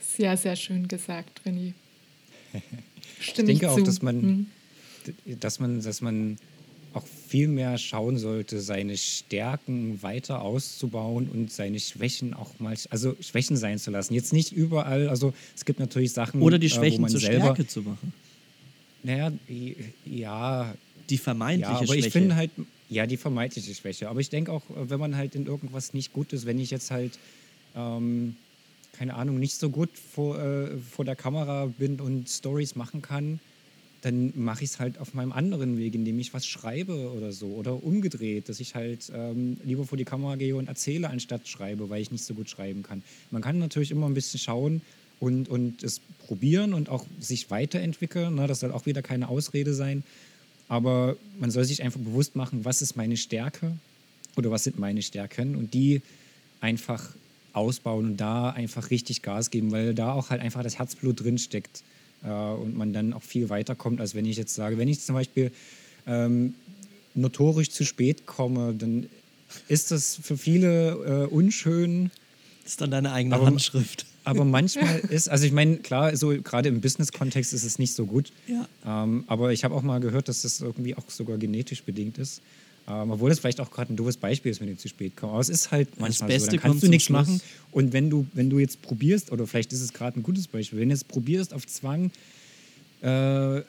[0.00, 1.72] sehr, sehr schön gesagt, René.
[3.20, 3.82] ich Stimme denke auch, zu.
[3.84, 4.46] dass man, Mhm.
[5.40, 6.36] dass man, dass man
[6.92, 13.16] auch viel mehr schauen sollte, seine Stärken weiter auszubauen und seine Schwächen auch mal, also
[13.20, 14.12] Schwächen sein zu lassen.
[14.14, 17.20] Jetzt nicht überall, also es gibt natürlich Sachen, Oder die äh, wo Schwächen man zur
[17.20, 18.12] selber, Stärke zu machen.
[19.04, 19.32] Naja,
[20.04, 20.74] ja,
[21.08, 22.06] Die vermeintliche ja, aber Schwäche.
[22.08, 22.50] ich finde halt,
[22.88, 24.08] ja, die vermeintliche Schwäche.
[24.08, 26.90] Aber ich denke auch, wenn man halt in irgendwas nicht gut ist, wenn ich jetzt
[26.90, 27.18] halt,
[27.76, 28.34] ähm,
[28.92, 33.40] keine Ahnung, nicht so gut vor, äh, vor der Kamera bin und Stories machen kann,
[34.02, 37.48] dann mache ich es halt auf meinem anderen Weg, indem ich was schreibe oder so.
[37.48, 41.90] Oder umgedreht, dass ich halt ähm, lieber vor die Kamera gehe und erzähle, anstatt schreibe,
[41.90, 43.02] weil ich nicht so gut schreiben kann.
[43.30, 44.80] Man kann natürlich immer ein bisschen schauen
[45.18, 48.34] und, und es probieren und auch sich weiterentwickeln.
[48.34, 48.46] Ne?
[48.46, 50.02] Das soll auch wieder keine Ausrede sein.
[50.68, 53.72] Aber man soll sich einfach bewusst machen, was ist meine Stärke
[54.36, 56.00] oder was sind meine Stärken und die
[56.60, 57.10] einfach
[57.52, 61.38] ausbauen und da einfach richtig Gas geben, weil da auch halt einfach das Herzblut drin
[61.38, 61.82] steckt
[62.24, 65.14] äh, und man dann auch viel weiterkommt, als wenn ich jetzt sage, wenn ich zum
[65.14, 65.52] Beispiel
[66.06, 66.54] ähm,
[67.14, 69.06] notorisch zu spät komme, dann
[69.68, 72.10] ist das für viele äh, unschön.
[72.62, 74.06] Das ist dann deine eigene Aber- Handschrift.
[74.22, 78.04] Aber manchmal ist, also ich meine, klar, so gerade im Business-Kontext ist es nicht so
[78.04, 78.32] gut.
[78.46, 78.68] Ja.
[78.86, 82.42] Ähm, aber ich habe auch mal gehört, dass das irgendwie auch sogar genetisch bedingt ist.
[82.90, 85.32] Ähm, obwohl das vielleicht auch gerade ein doofes Beispiel ist, wenn du zu spät kommst.
[85.32, 86.56] Aber es ist halt manchmal Beste so.
[86.56, 87.28] Dann kannst du nichts Schluss.
[87.28, 87.40] machen.
[87.70, 90.80] Und wenn du, wenn du jetzt probierst, oder vielleicht ist es gerade ein gutes Beispiel,
[90.80, 92.10] wenn du jetzt probierst auf Zwang,
[93.02, 93.60] äh,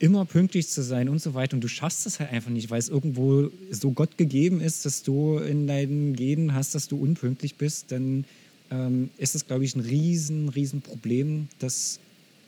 [0.00, 2.78] immer pünktlich zu sein und so weiter und du schaffst es halt einfach nicht, weil
[2.78, 7.56] es irgendwo so Gott gegeben ist, dass du in deinen Genen hast, dass du unpünktlich
[7.56, 8.24] bist, dann
[8.70, 11.98] ähm, ist es, glaube ich, ein riesen, riesen Problem, das,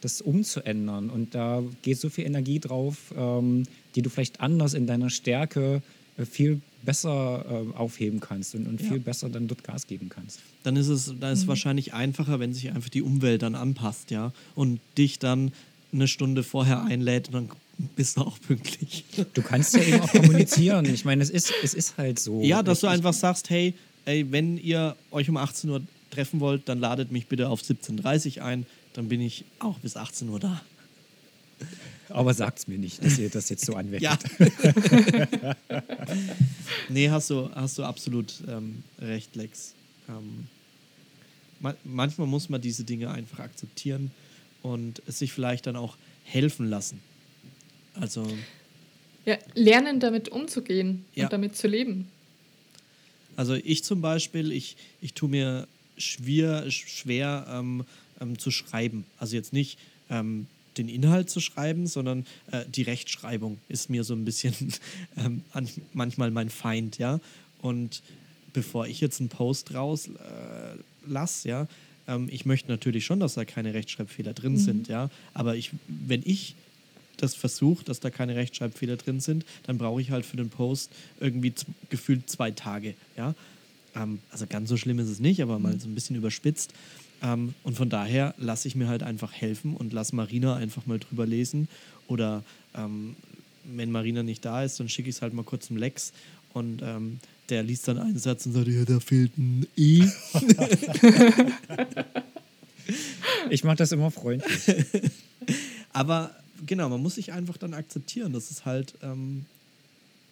[0.01, 1.11] das umzuändern.
[1.11, 3.65] Und da geht so viel Energie drauf, ähm,
[3.97, 5.83] die du vielleicht anders in deiner Stärke
[6.31, 8.89] viel besser äh, aufheben kannst und, und Ja.
[8.89, 10.41] viel besser dann dort Gas geben kannst.
[10.63, 14.11] Dann ist es dann ist es wahrscheinlich einfacher, wenn sich einfach die Umwelt dann anpasst,
[14.11, 14.33] ja.
[14.55, 15.53] Und dich dann
[15.93, 17.49] eine Stunde vorher einlädt und dann
[17.97, 19.05] bist du auch pünktlich.
[19.35, 20.85] Du kannst ja eben auch kommunizieren.
[20.87, 22.43] Ich meine, es ist, es ist halt so.
[22.43, 26.41] Ja, dass du Ich- einfach sagst, hey, ey, wenn ihr euch um 18 Uhr treffen
[26.41, 28.67] wollt, dann ladet mich bitte auf 17.30 Uhr ein.
[28.95, 30.61] Dann bin ich auch bis 18 Uhr da.
[32.11, 34.03] Aber sagt's mir nicht, dass ihr das jetzt so anwendet.
[34.03, 34.19] Ja.
[36.89, 39.75] nee, hast du, hast du absolut ähm, recht, Lex.
[40.09, 40.47] Ähm,
[41.61, 44.11] ma manchmal muss man diese Dinge einfach akzeptieren
[44.63, 47.01] und es sich vielleicht dann auch helfen lassen.
[47.95, 48.27] Also.
[49.27, 51.25] Ja, lernen damit umzugehen Ja.
[51.25, 52.09] und damit zu leben.
[53.37, 57.85] Also ich zum Beispiel, ich, ich tue mir schwer, schwer ähm,
[58.21, 59.05] ähm, zu schreiben.
[59.19, 60.47] Also jetzt nicht ähm,
[60.77, 64.55] den Inhalt zu schreiben, sondern äh, die Rechtschreibung ist mir so ein bisschen
[65.17, 67.21] ähm, an, manchmal mein Feind, ja.
[67.61, 68.03] Und
[68.53, 71.69] bevor ich jetzt einen Post raus äh, ja,
[72.07, 75.11] ähm, ich möchte natürlich schon, dass da keine Rechtschreibfehler drin sind, ja.
[75.35, 76.55] Aber ich, wenn ich
[77.21, 80.91] das versuche, dass da keine Rechtschreibfehler drin sind, dann brauche ich halt für den Post
[81.21, 81.53] irgendwie
[81.91, 82.95] gefühlt zwei Tage.
[83.17, 83.35] Ja?
[83.95, 86.73] Ähm, also ganz so schlimm ist es nicht, aber mal so ein bisschen überspitzt.
[87.23, 90.99] Ähm, und von daher lasse ich mir halt einfach helfen und lasse Marina einfach mal
[90.99, 91.69] drüber lesen.
[92.09, 92.43] Oder
[92.75, 93.17] ähm,
[93.65, 96.13] wenn Marina nicht da ist, dann schicke ich es halt mal kurz zum Lex
[96.55, 100.05] und ähm, der liest dann einen Satz und sagt, ja, da fehlt ein E.
[103.51, 104.69] Ich mache das immer freundlich.
[105.93, 106.31] Aber
[106.67, 109.47] genau, man muss sich einfach dann akzeptieren, dass es halt ähm,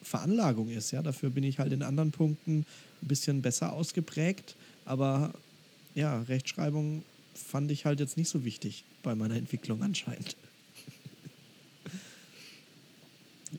[0.02, 0.90] Veranlagung ist.
[0.90, 2.64] Ja, dafür bin ich halt in anderen Punkten
[3.02, 4.54] ein bisschen besser ausgeprägt.
[4.84, 5.32] Aber
[5.98, 7.02] ja, Rechtschreibung
[7.34, 10.36] fand ich halt jetzt nicht so wichtig bei meiner Entwicklung anscheinend.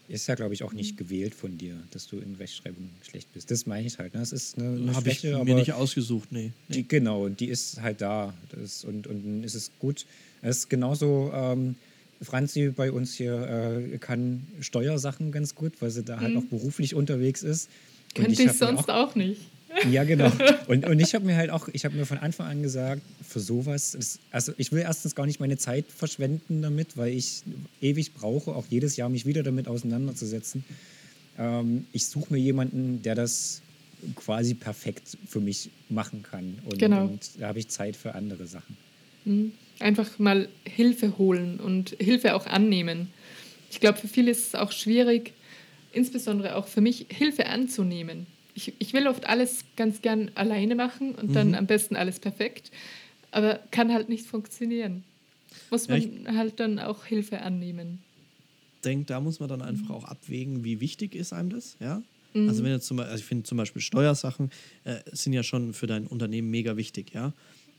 [0.07, 3.49] Ist ja, glaube ich, auch nicht gewählt von dir, dass du in Rechtschreibung schlecht bist.
[3.49, 4.13] Das meine ich halt.
[4.13, 4.19] Ne?
[4.19, 6.51] Das ist eine, eine Habe ich mir aber nicht ausgesucht, nee.
[6.67, 6.75] nee.
[6.75, 8.33] die, genau, die ist halt da.
[8.51, 10.05] Das, und, und dann ist es gut.
[10.41, 11.75] Es ist genauso, ähm,
[12.21, 16.93] Franzi bei uns hier äh, kann Steuersachen ganz gut, weil sie da halt auch beruflich
[16.93, 17.69] unterwegs ist.
[18.09, 19.41] Und Könnte ich, mir sonst auch, nicht.
[19.89, 20.31] Ja, genau.
[20.67, 23.39] Und, und ich habe mir halt auch, ich habe mir von Anfang an gesagt, für
[23.39, 27.43] sowas, ist, also ich will erstens gar nicht meine Zeit verschwenden damit, weil ich
[27.81, 30.63] ewig brauche, auch jedes Jahr mich wieder damit auseinanderzusetzen.
[31.37, 33.61] Ähm, ich suche mir jemanden, der das
[34.15, 36.59] quasi perfekt für mich machen kann.
[36.65, 37.05] Und, Genau.
[37.05, 38.77] und da habe ich Zeit für andere Sachen.
[39.25, 39.51] Mhm.
[39.79, 43.09] Einfach mal Hilfe holen und Hilfe auch annehmen.
[43.71, 45.33] Ich glaube, für viele ist es auch schwierig,
[45.93, 48.27] insbesondere auch für mich, Hilfe anzunehmen.
[48.59, 52.71] Ich, ich will oft alles ganz gern alleine machen und dann am besten alles perfekt,
[53.31, 55.05] aber kann halt nicht funktionieren.
[55.71, 57.99] Muss Ja, man ich- halt dann auch Hilfe annehmen.
[58.83, 62.01] denke, da muss man dann einfach auch abwägen, wie wichtig ist einem das, ja.
[62.35, 64.51] Also wenn jetzt zum Beispiel, also ich finde zum Beispiel Steuersachen
[64.83, 67.33] äh, sind ja schon für dein Unternehmen mega wichtig, ja.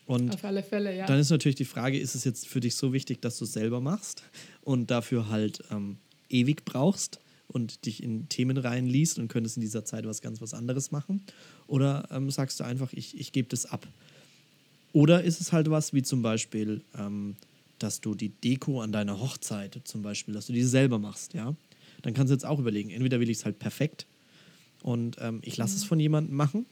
[0.06, 1.06] Und Auf alle Fälle, ja.
[1.06, 3.52] dann ist natürlich die Frage, ist es jetzt für dich so wichtig, dass du es
[3.52, 4.22] selber machst
[4.62, 5.98] und dafür halt ähm,
[6.30, 10.54] ewig brauchst und dich in Themen reinliest und könntest in dieser Zeit was ganz was
[10.54, 11.22] anderes machen?
[11.66, 13.86] Oder ähm, sagst du einfach, ich, ich gebe das ab?
[14.92, 17.36] Oder ist es halt was wie zum Beispiel, ähm,
[17.78, 21.54] dass du die Deko an deiner Hochzeit zum Beispiel, dass du die selber machst, ja?
[22.02, 24.06] Dann kannst du jetzt auch überlegen, entweder will ich es halt perfekt
[24.82, 26.66] und ähm, ich lasse es von jemandem machen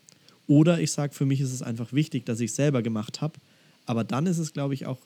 [0.46, 3.34] oder ich sage, für mich ist es einfach wichtig, dass ich es selber gemacht habe.
[3.84, 4.98] Aber dann ist es, glaube ich, auch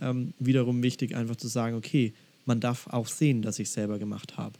[0.00, 2.12] ähm, wiederum wichtig, einfach zu sagen, okay,
[2.46, 4.58] man darf auch sehen, dass ich es selber gemacht habe.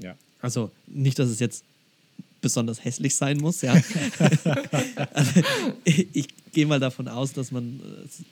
[0.00, 0.16] Ja.
[0.40, 1.64] Also nicht, dass es jetzt
[2.40, 3.74] besonders hässlich sein muss, ja.
[5.12, 5.42] also,
[5.84, 7.80] ich ich gehe mal davon aus, dass man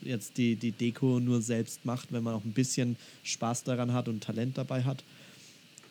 [0.03, 3.93] äh, jetzt die, die Deko nur selbst macht, wenn man auch ein bisschen Spaß daran
[3.93, 5.05] hat und Talent dabei hat.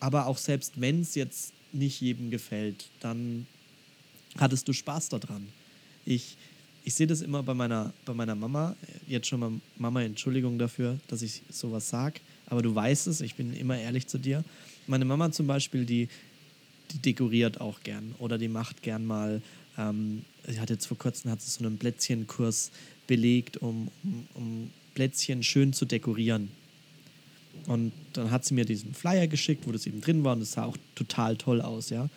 [0.01, 3.47] Aber auch selbst wenn es jetzt nicht jedem gefällt, dann
[4.37, 5.47] hattest du Spaß daran.
[6.05, 6.35] Ich,
[6.83, 8.75] ich sehe das immer bei meiner, bei meiner Mama.
[9.07, 13.35] Jetzt schon mal, Mama, Entschuldigung dafür, dass ich sowas sage, aber du weißt es, ich
[13.35, 14.43] bin immer ehrlich zu dir.
[14.87, 16.07] Meine Mama zum Beispiel, die,
[16.91, 19.41] die dekoriert auch gern oder die macht gern mal,
[19.77, 22.71] ähm, sie hat jetzt vor kurzem hat sie so einen Plätzchenkurs
[23.05, 26.49] belegt, um, um, um Plätzchen schön zu dekorieren.
[27.65, 30.53] Und dann hat sie mir diesen Flyer geschickt, wo das eben drin war und es
[30.53, 32.09] sah auch total toll aus, ja.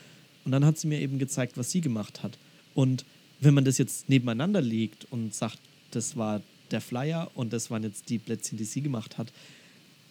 [0.45, 2.39] Und dann hat sie mir eben gezeigt, was sie gemacht hat.
[2.75, 3.05] Und
[3.41, 5.59] wenn man das jetzt nebeneinander legt und sagt,
[5.91, 6.41] das war
[6.71, 9.33] der Flyer und das waren jetzt die Plätzchen, die sie gemacht hat,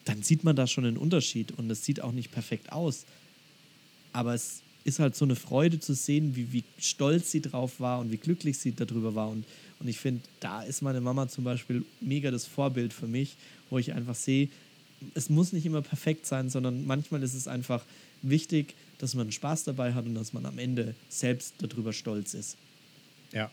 [0.09, 3.05] dann sieht man da schon einen Unterschied und es sieht auch nicht perfekt aus.
[4.11, 7.99] Aber es ist halt so eine Freude zu sehen, wie, wie stolz sie drauf war
[7.99, 9.29] und wie glücklich sie darüber war.
[9.29, 9.45] Und,
[9.79, 13.35] und ich finde, da ist meine Mama zum Beispiel mega das Vorbild für mich,
[13.69, 14.49] wo ich einfach sehe,
[15.13, 17.85] es muss nicht immer perfekt sein, sondern manchmal ist es einfach
[18.23, 22.57] wichtig, dass man Spaß dabei hat und dass man am Ende selbst darüber stolz ist.
[23.31, 23.51] Ja.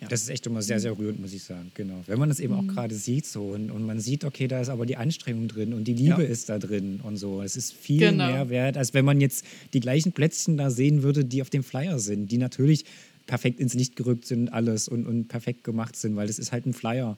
[0.00, 0.08] Ja.
[0.08, 1.70] Das ist echt immer sehr, sehr rührend, muss ich sagen.
[1.74, 2.02] Genau.
[2.06, 4.68] Wenn man das eben auch gerade sieht so und, und man sieht, okay, da ist
[4.68, 6.28] aber die Anstrengung drin und die Liebe Ja.
[6.28, 7.40] ist da drin und so.
[7.40, 8.26] Es ist viel Genau.
[8.26, 11.62] mehr wert, als wenn man jetzt die gleichen Plätzchen da sehen würde, die auf dem
[11.64, 12.84] Flyer sind, die natürlich
[13.26, 16.66] perfekt ins Licht gerückt sind, alles und, und perfekt gemacht sind, weil das ist halt
[16.66, 17.16] ein Flyer.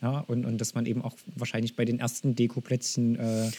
[0.00, 3.50] Ja, und, und dass man eben auch wahrscheinlich bei den ersten Dekoplätzchen äh,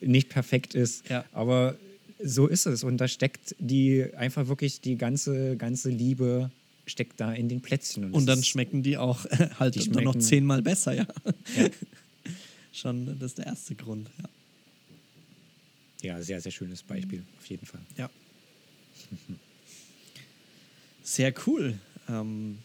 [0.00, 1.08] nicht perfekt ist.
[1.10, 1.24] Ja.
[1.32, 1.76] Aber
[2.22, 2.84] so ist es.
[2.84, 6.50] Und da steckt die einfach wirklich die ganze, ganze Liebe
[6.88, 8.12] steckt da in den Plätzchen.
[8.12, 9.24] Und dann es ist- schmecken die auch
[9.60, 11.06] halt Die dann noch schmecken- zehnmal besser, ja.
[11.56, 11.68] Ja.
[12.72, 14.28] Schon, das ist der erste Grund, ja.
[16.00, 17.80] Ja, sehr, sehr schönes Beispiel, auf jeden Fall.
[17.96, 18.08] Ja.
[21.02, 21.78] Sehr cool.
[22.08, 22.58] Ähm,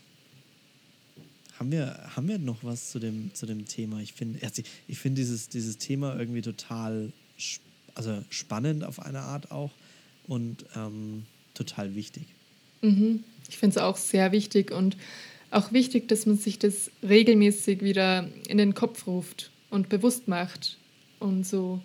[1.57, 3.99] haben, wir, haben wir noch was zu dem, zu dem Thema?
[4.01, 7.61] Ich finde also ich find dieses, dieses Thema irgendwie total sp
[7.95, 9.69] also spannend auf eine Art auch
[10.27, 12.23] und ähm, total wichtig.
[12.81, 13.23] Mhm.
[13.49, 14.97] Ich finde es auch sehr wichtig und
[15.51, 20.77] auch wichtig, dass man sich das regelmäßig wieder in den Kopf ruft und bewusst macht
[21.19, 21.81] und so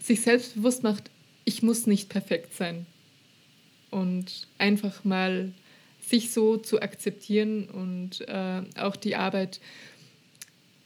[0.00, 1.10] sich selbst bewusst macht,
[1.44, 2.86] ich muss nicht perfekt sein.
[3.90, 5.52] Und einfach mal
[6.00, 9.60] sich so zu akzeptieren und äh, auch die Arbeit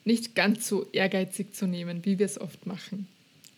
[0.04, 3.06] nicht ganz so ehrgeizig zu nehmen, wie wir es oft machen.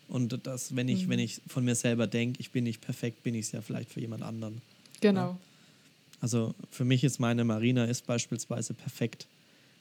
[0.08, 3.34] Und das, wenn ich, wenn ich von mir selber denke, ich bin nicht perfekt, bin
[3.34, 4.60] ich es ja vielleicht für jemand anderen.
[5.00, 5.38] Genau.
[6.24, 9.26] Also für mich ist meine Marina ist beispielsweise perfekt,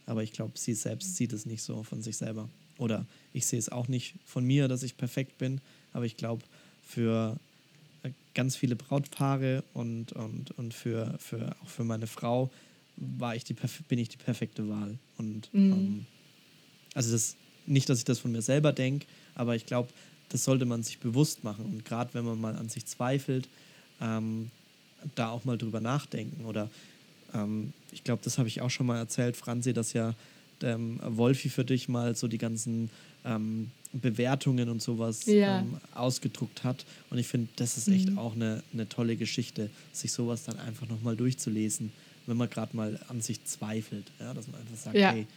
[0.05, 2.49] aber ich glaube, sie selbst sieht es nicht so von sich selber.
[2.77, 5.61] Oder ich sehe es auch nicht von mir, dass ich perfekt bin,
[5.93, 6.43] aber ich glaube,
[6.85, 7.37] für
[8.03, 12.51] äh, ganz viele Brautpaare und, und, und für, für auch für meine Frau
[12.97, 13.55] war ich die,
[13.87, 14.97] bin ich die perfekte Wahl.
[15.17, 16.05] Und ähm,
[16.93, 17.37] also das
[17.67, 19.87] nicht, dass ich das von mir selber denke, aber ich glaube,
[20.27, 21.63] das sollte man sich bewusst machen.
[21.63, 23.47] Und gerade wenn man mal an sich zweifelt,
[24.01, 24.51] ähm,
[25.15, 26.45] da auch mal drüber nachdenken.
[26.45, 26.69] Oder
[27.33, 30.13] ähm, ich glaube, das habe ich auch schon mal erzählt, Franzi, dass ja
[30.61, 32.89] ähm, Wolfi für dich mal so die ganzen
[33.25, 35.59] ähm, Bewertungen und sowas Ja.
[35.59, 36.85] ähm, ausgedruckt hat.
[37.09, 40.87] Und ich finde, das ist echt auch eine, eine tolle Geschichte, sich sowas dann einfach
[40.87, 41.91] nochmal durchzulesen,
[42.25, 44.09] wenn man gerade mal an sich zweifelt.
[44.19, 44.33] Ja?
[44.33, 45.11] Dass man einfach sagt, Ja.
[45.11, 45.27] hey,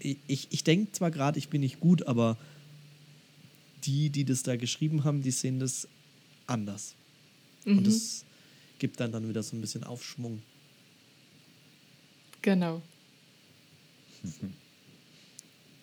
[0.00, 2.36] ich, ich denke zwar gerade, ich bin nicht gut, aber
[3.84, 5.88] die, die das da geschrieben haben, die sehen das
[6.46, 6.94] anders.
[7.64, 8.24] Und das
[8.78, 10.42] gibt dann dann wieder so ein bisschen Aufschwung.
[12.42, 12.80] Genau.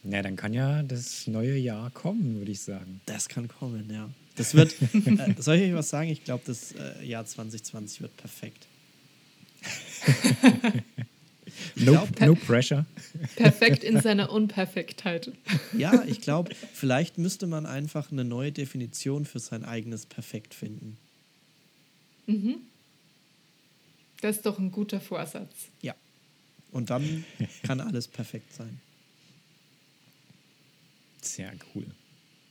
[0.04, 3.02] Na, dann kann ja das neue Jahr kommen, würde ich sagen.
[3.08, 4.10] Das kann kommen, ja.
[4.36, 6.10] Das wird, äh, soll ich euch was sagen?
[6.10, 8.68] Ich glaube, das äh, Jahr 2020 wird perfekt.
[11.76, 12.86] No, glaub- no pressure.
[13.36, 15.32] Perfekt in seiner Unperfektheit.
[15.78, 20.98] Ja, ich glaube, vielleicht müsste man einfach eine neue Definition für sein eigenes Perfekt finden.
[24.22, 25.54] Das ist doch ein guter Vorsatz.
[25.82, 25.94] Ja.
[26.72, 27.24] Und dann
[27.64, 28.80] kann alles perfekt sein.
[31.22, 31.86] Sehr cool.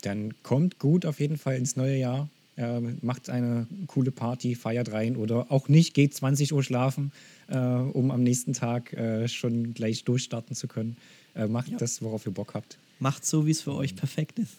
[0.03, 2.29] Dann kommt gut auf jeden Fall ins neue Jahr.
[2.57, 7.11] Äh, macht eine coole Party, feiert rein oder auch nicht, geht 20 Uhr schlafen,
[7.49, 10.97] äh, um am nächsten Tag äh, schon gleich durchstarten zu können.
[11.35, 11.79] Äh, macht Ja.
[11.79, 12.79] das, worauf ihr Bock habt.
[13.01, 14.53] Macht so, wie es für euch perfekt ist.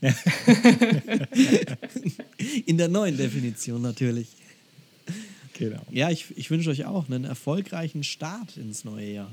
[2.66, 4.26] In der neuen Definition natürlich.
[5.54, 5.80] Genau.
[5.90, 9.32] Ja, ich, ich wünsche euch auch einen erfolgreichen Start ins neue Jahr.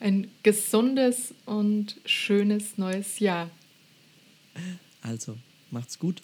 [0.00, 3.50] Ein gesundes und schönes neues Jahr.
[5.02, 5.38] Also,
[5.70, 6.20] macht's gut.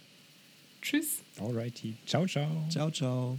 [0.82, 1.22] Tschüss.
[1.38, 1.94] Alrighty.
[2.06, 2.66] Ciao, ciao.
[2.68, 3.38] Ciao, ciao.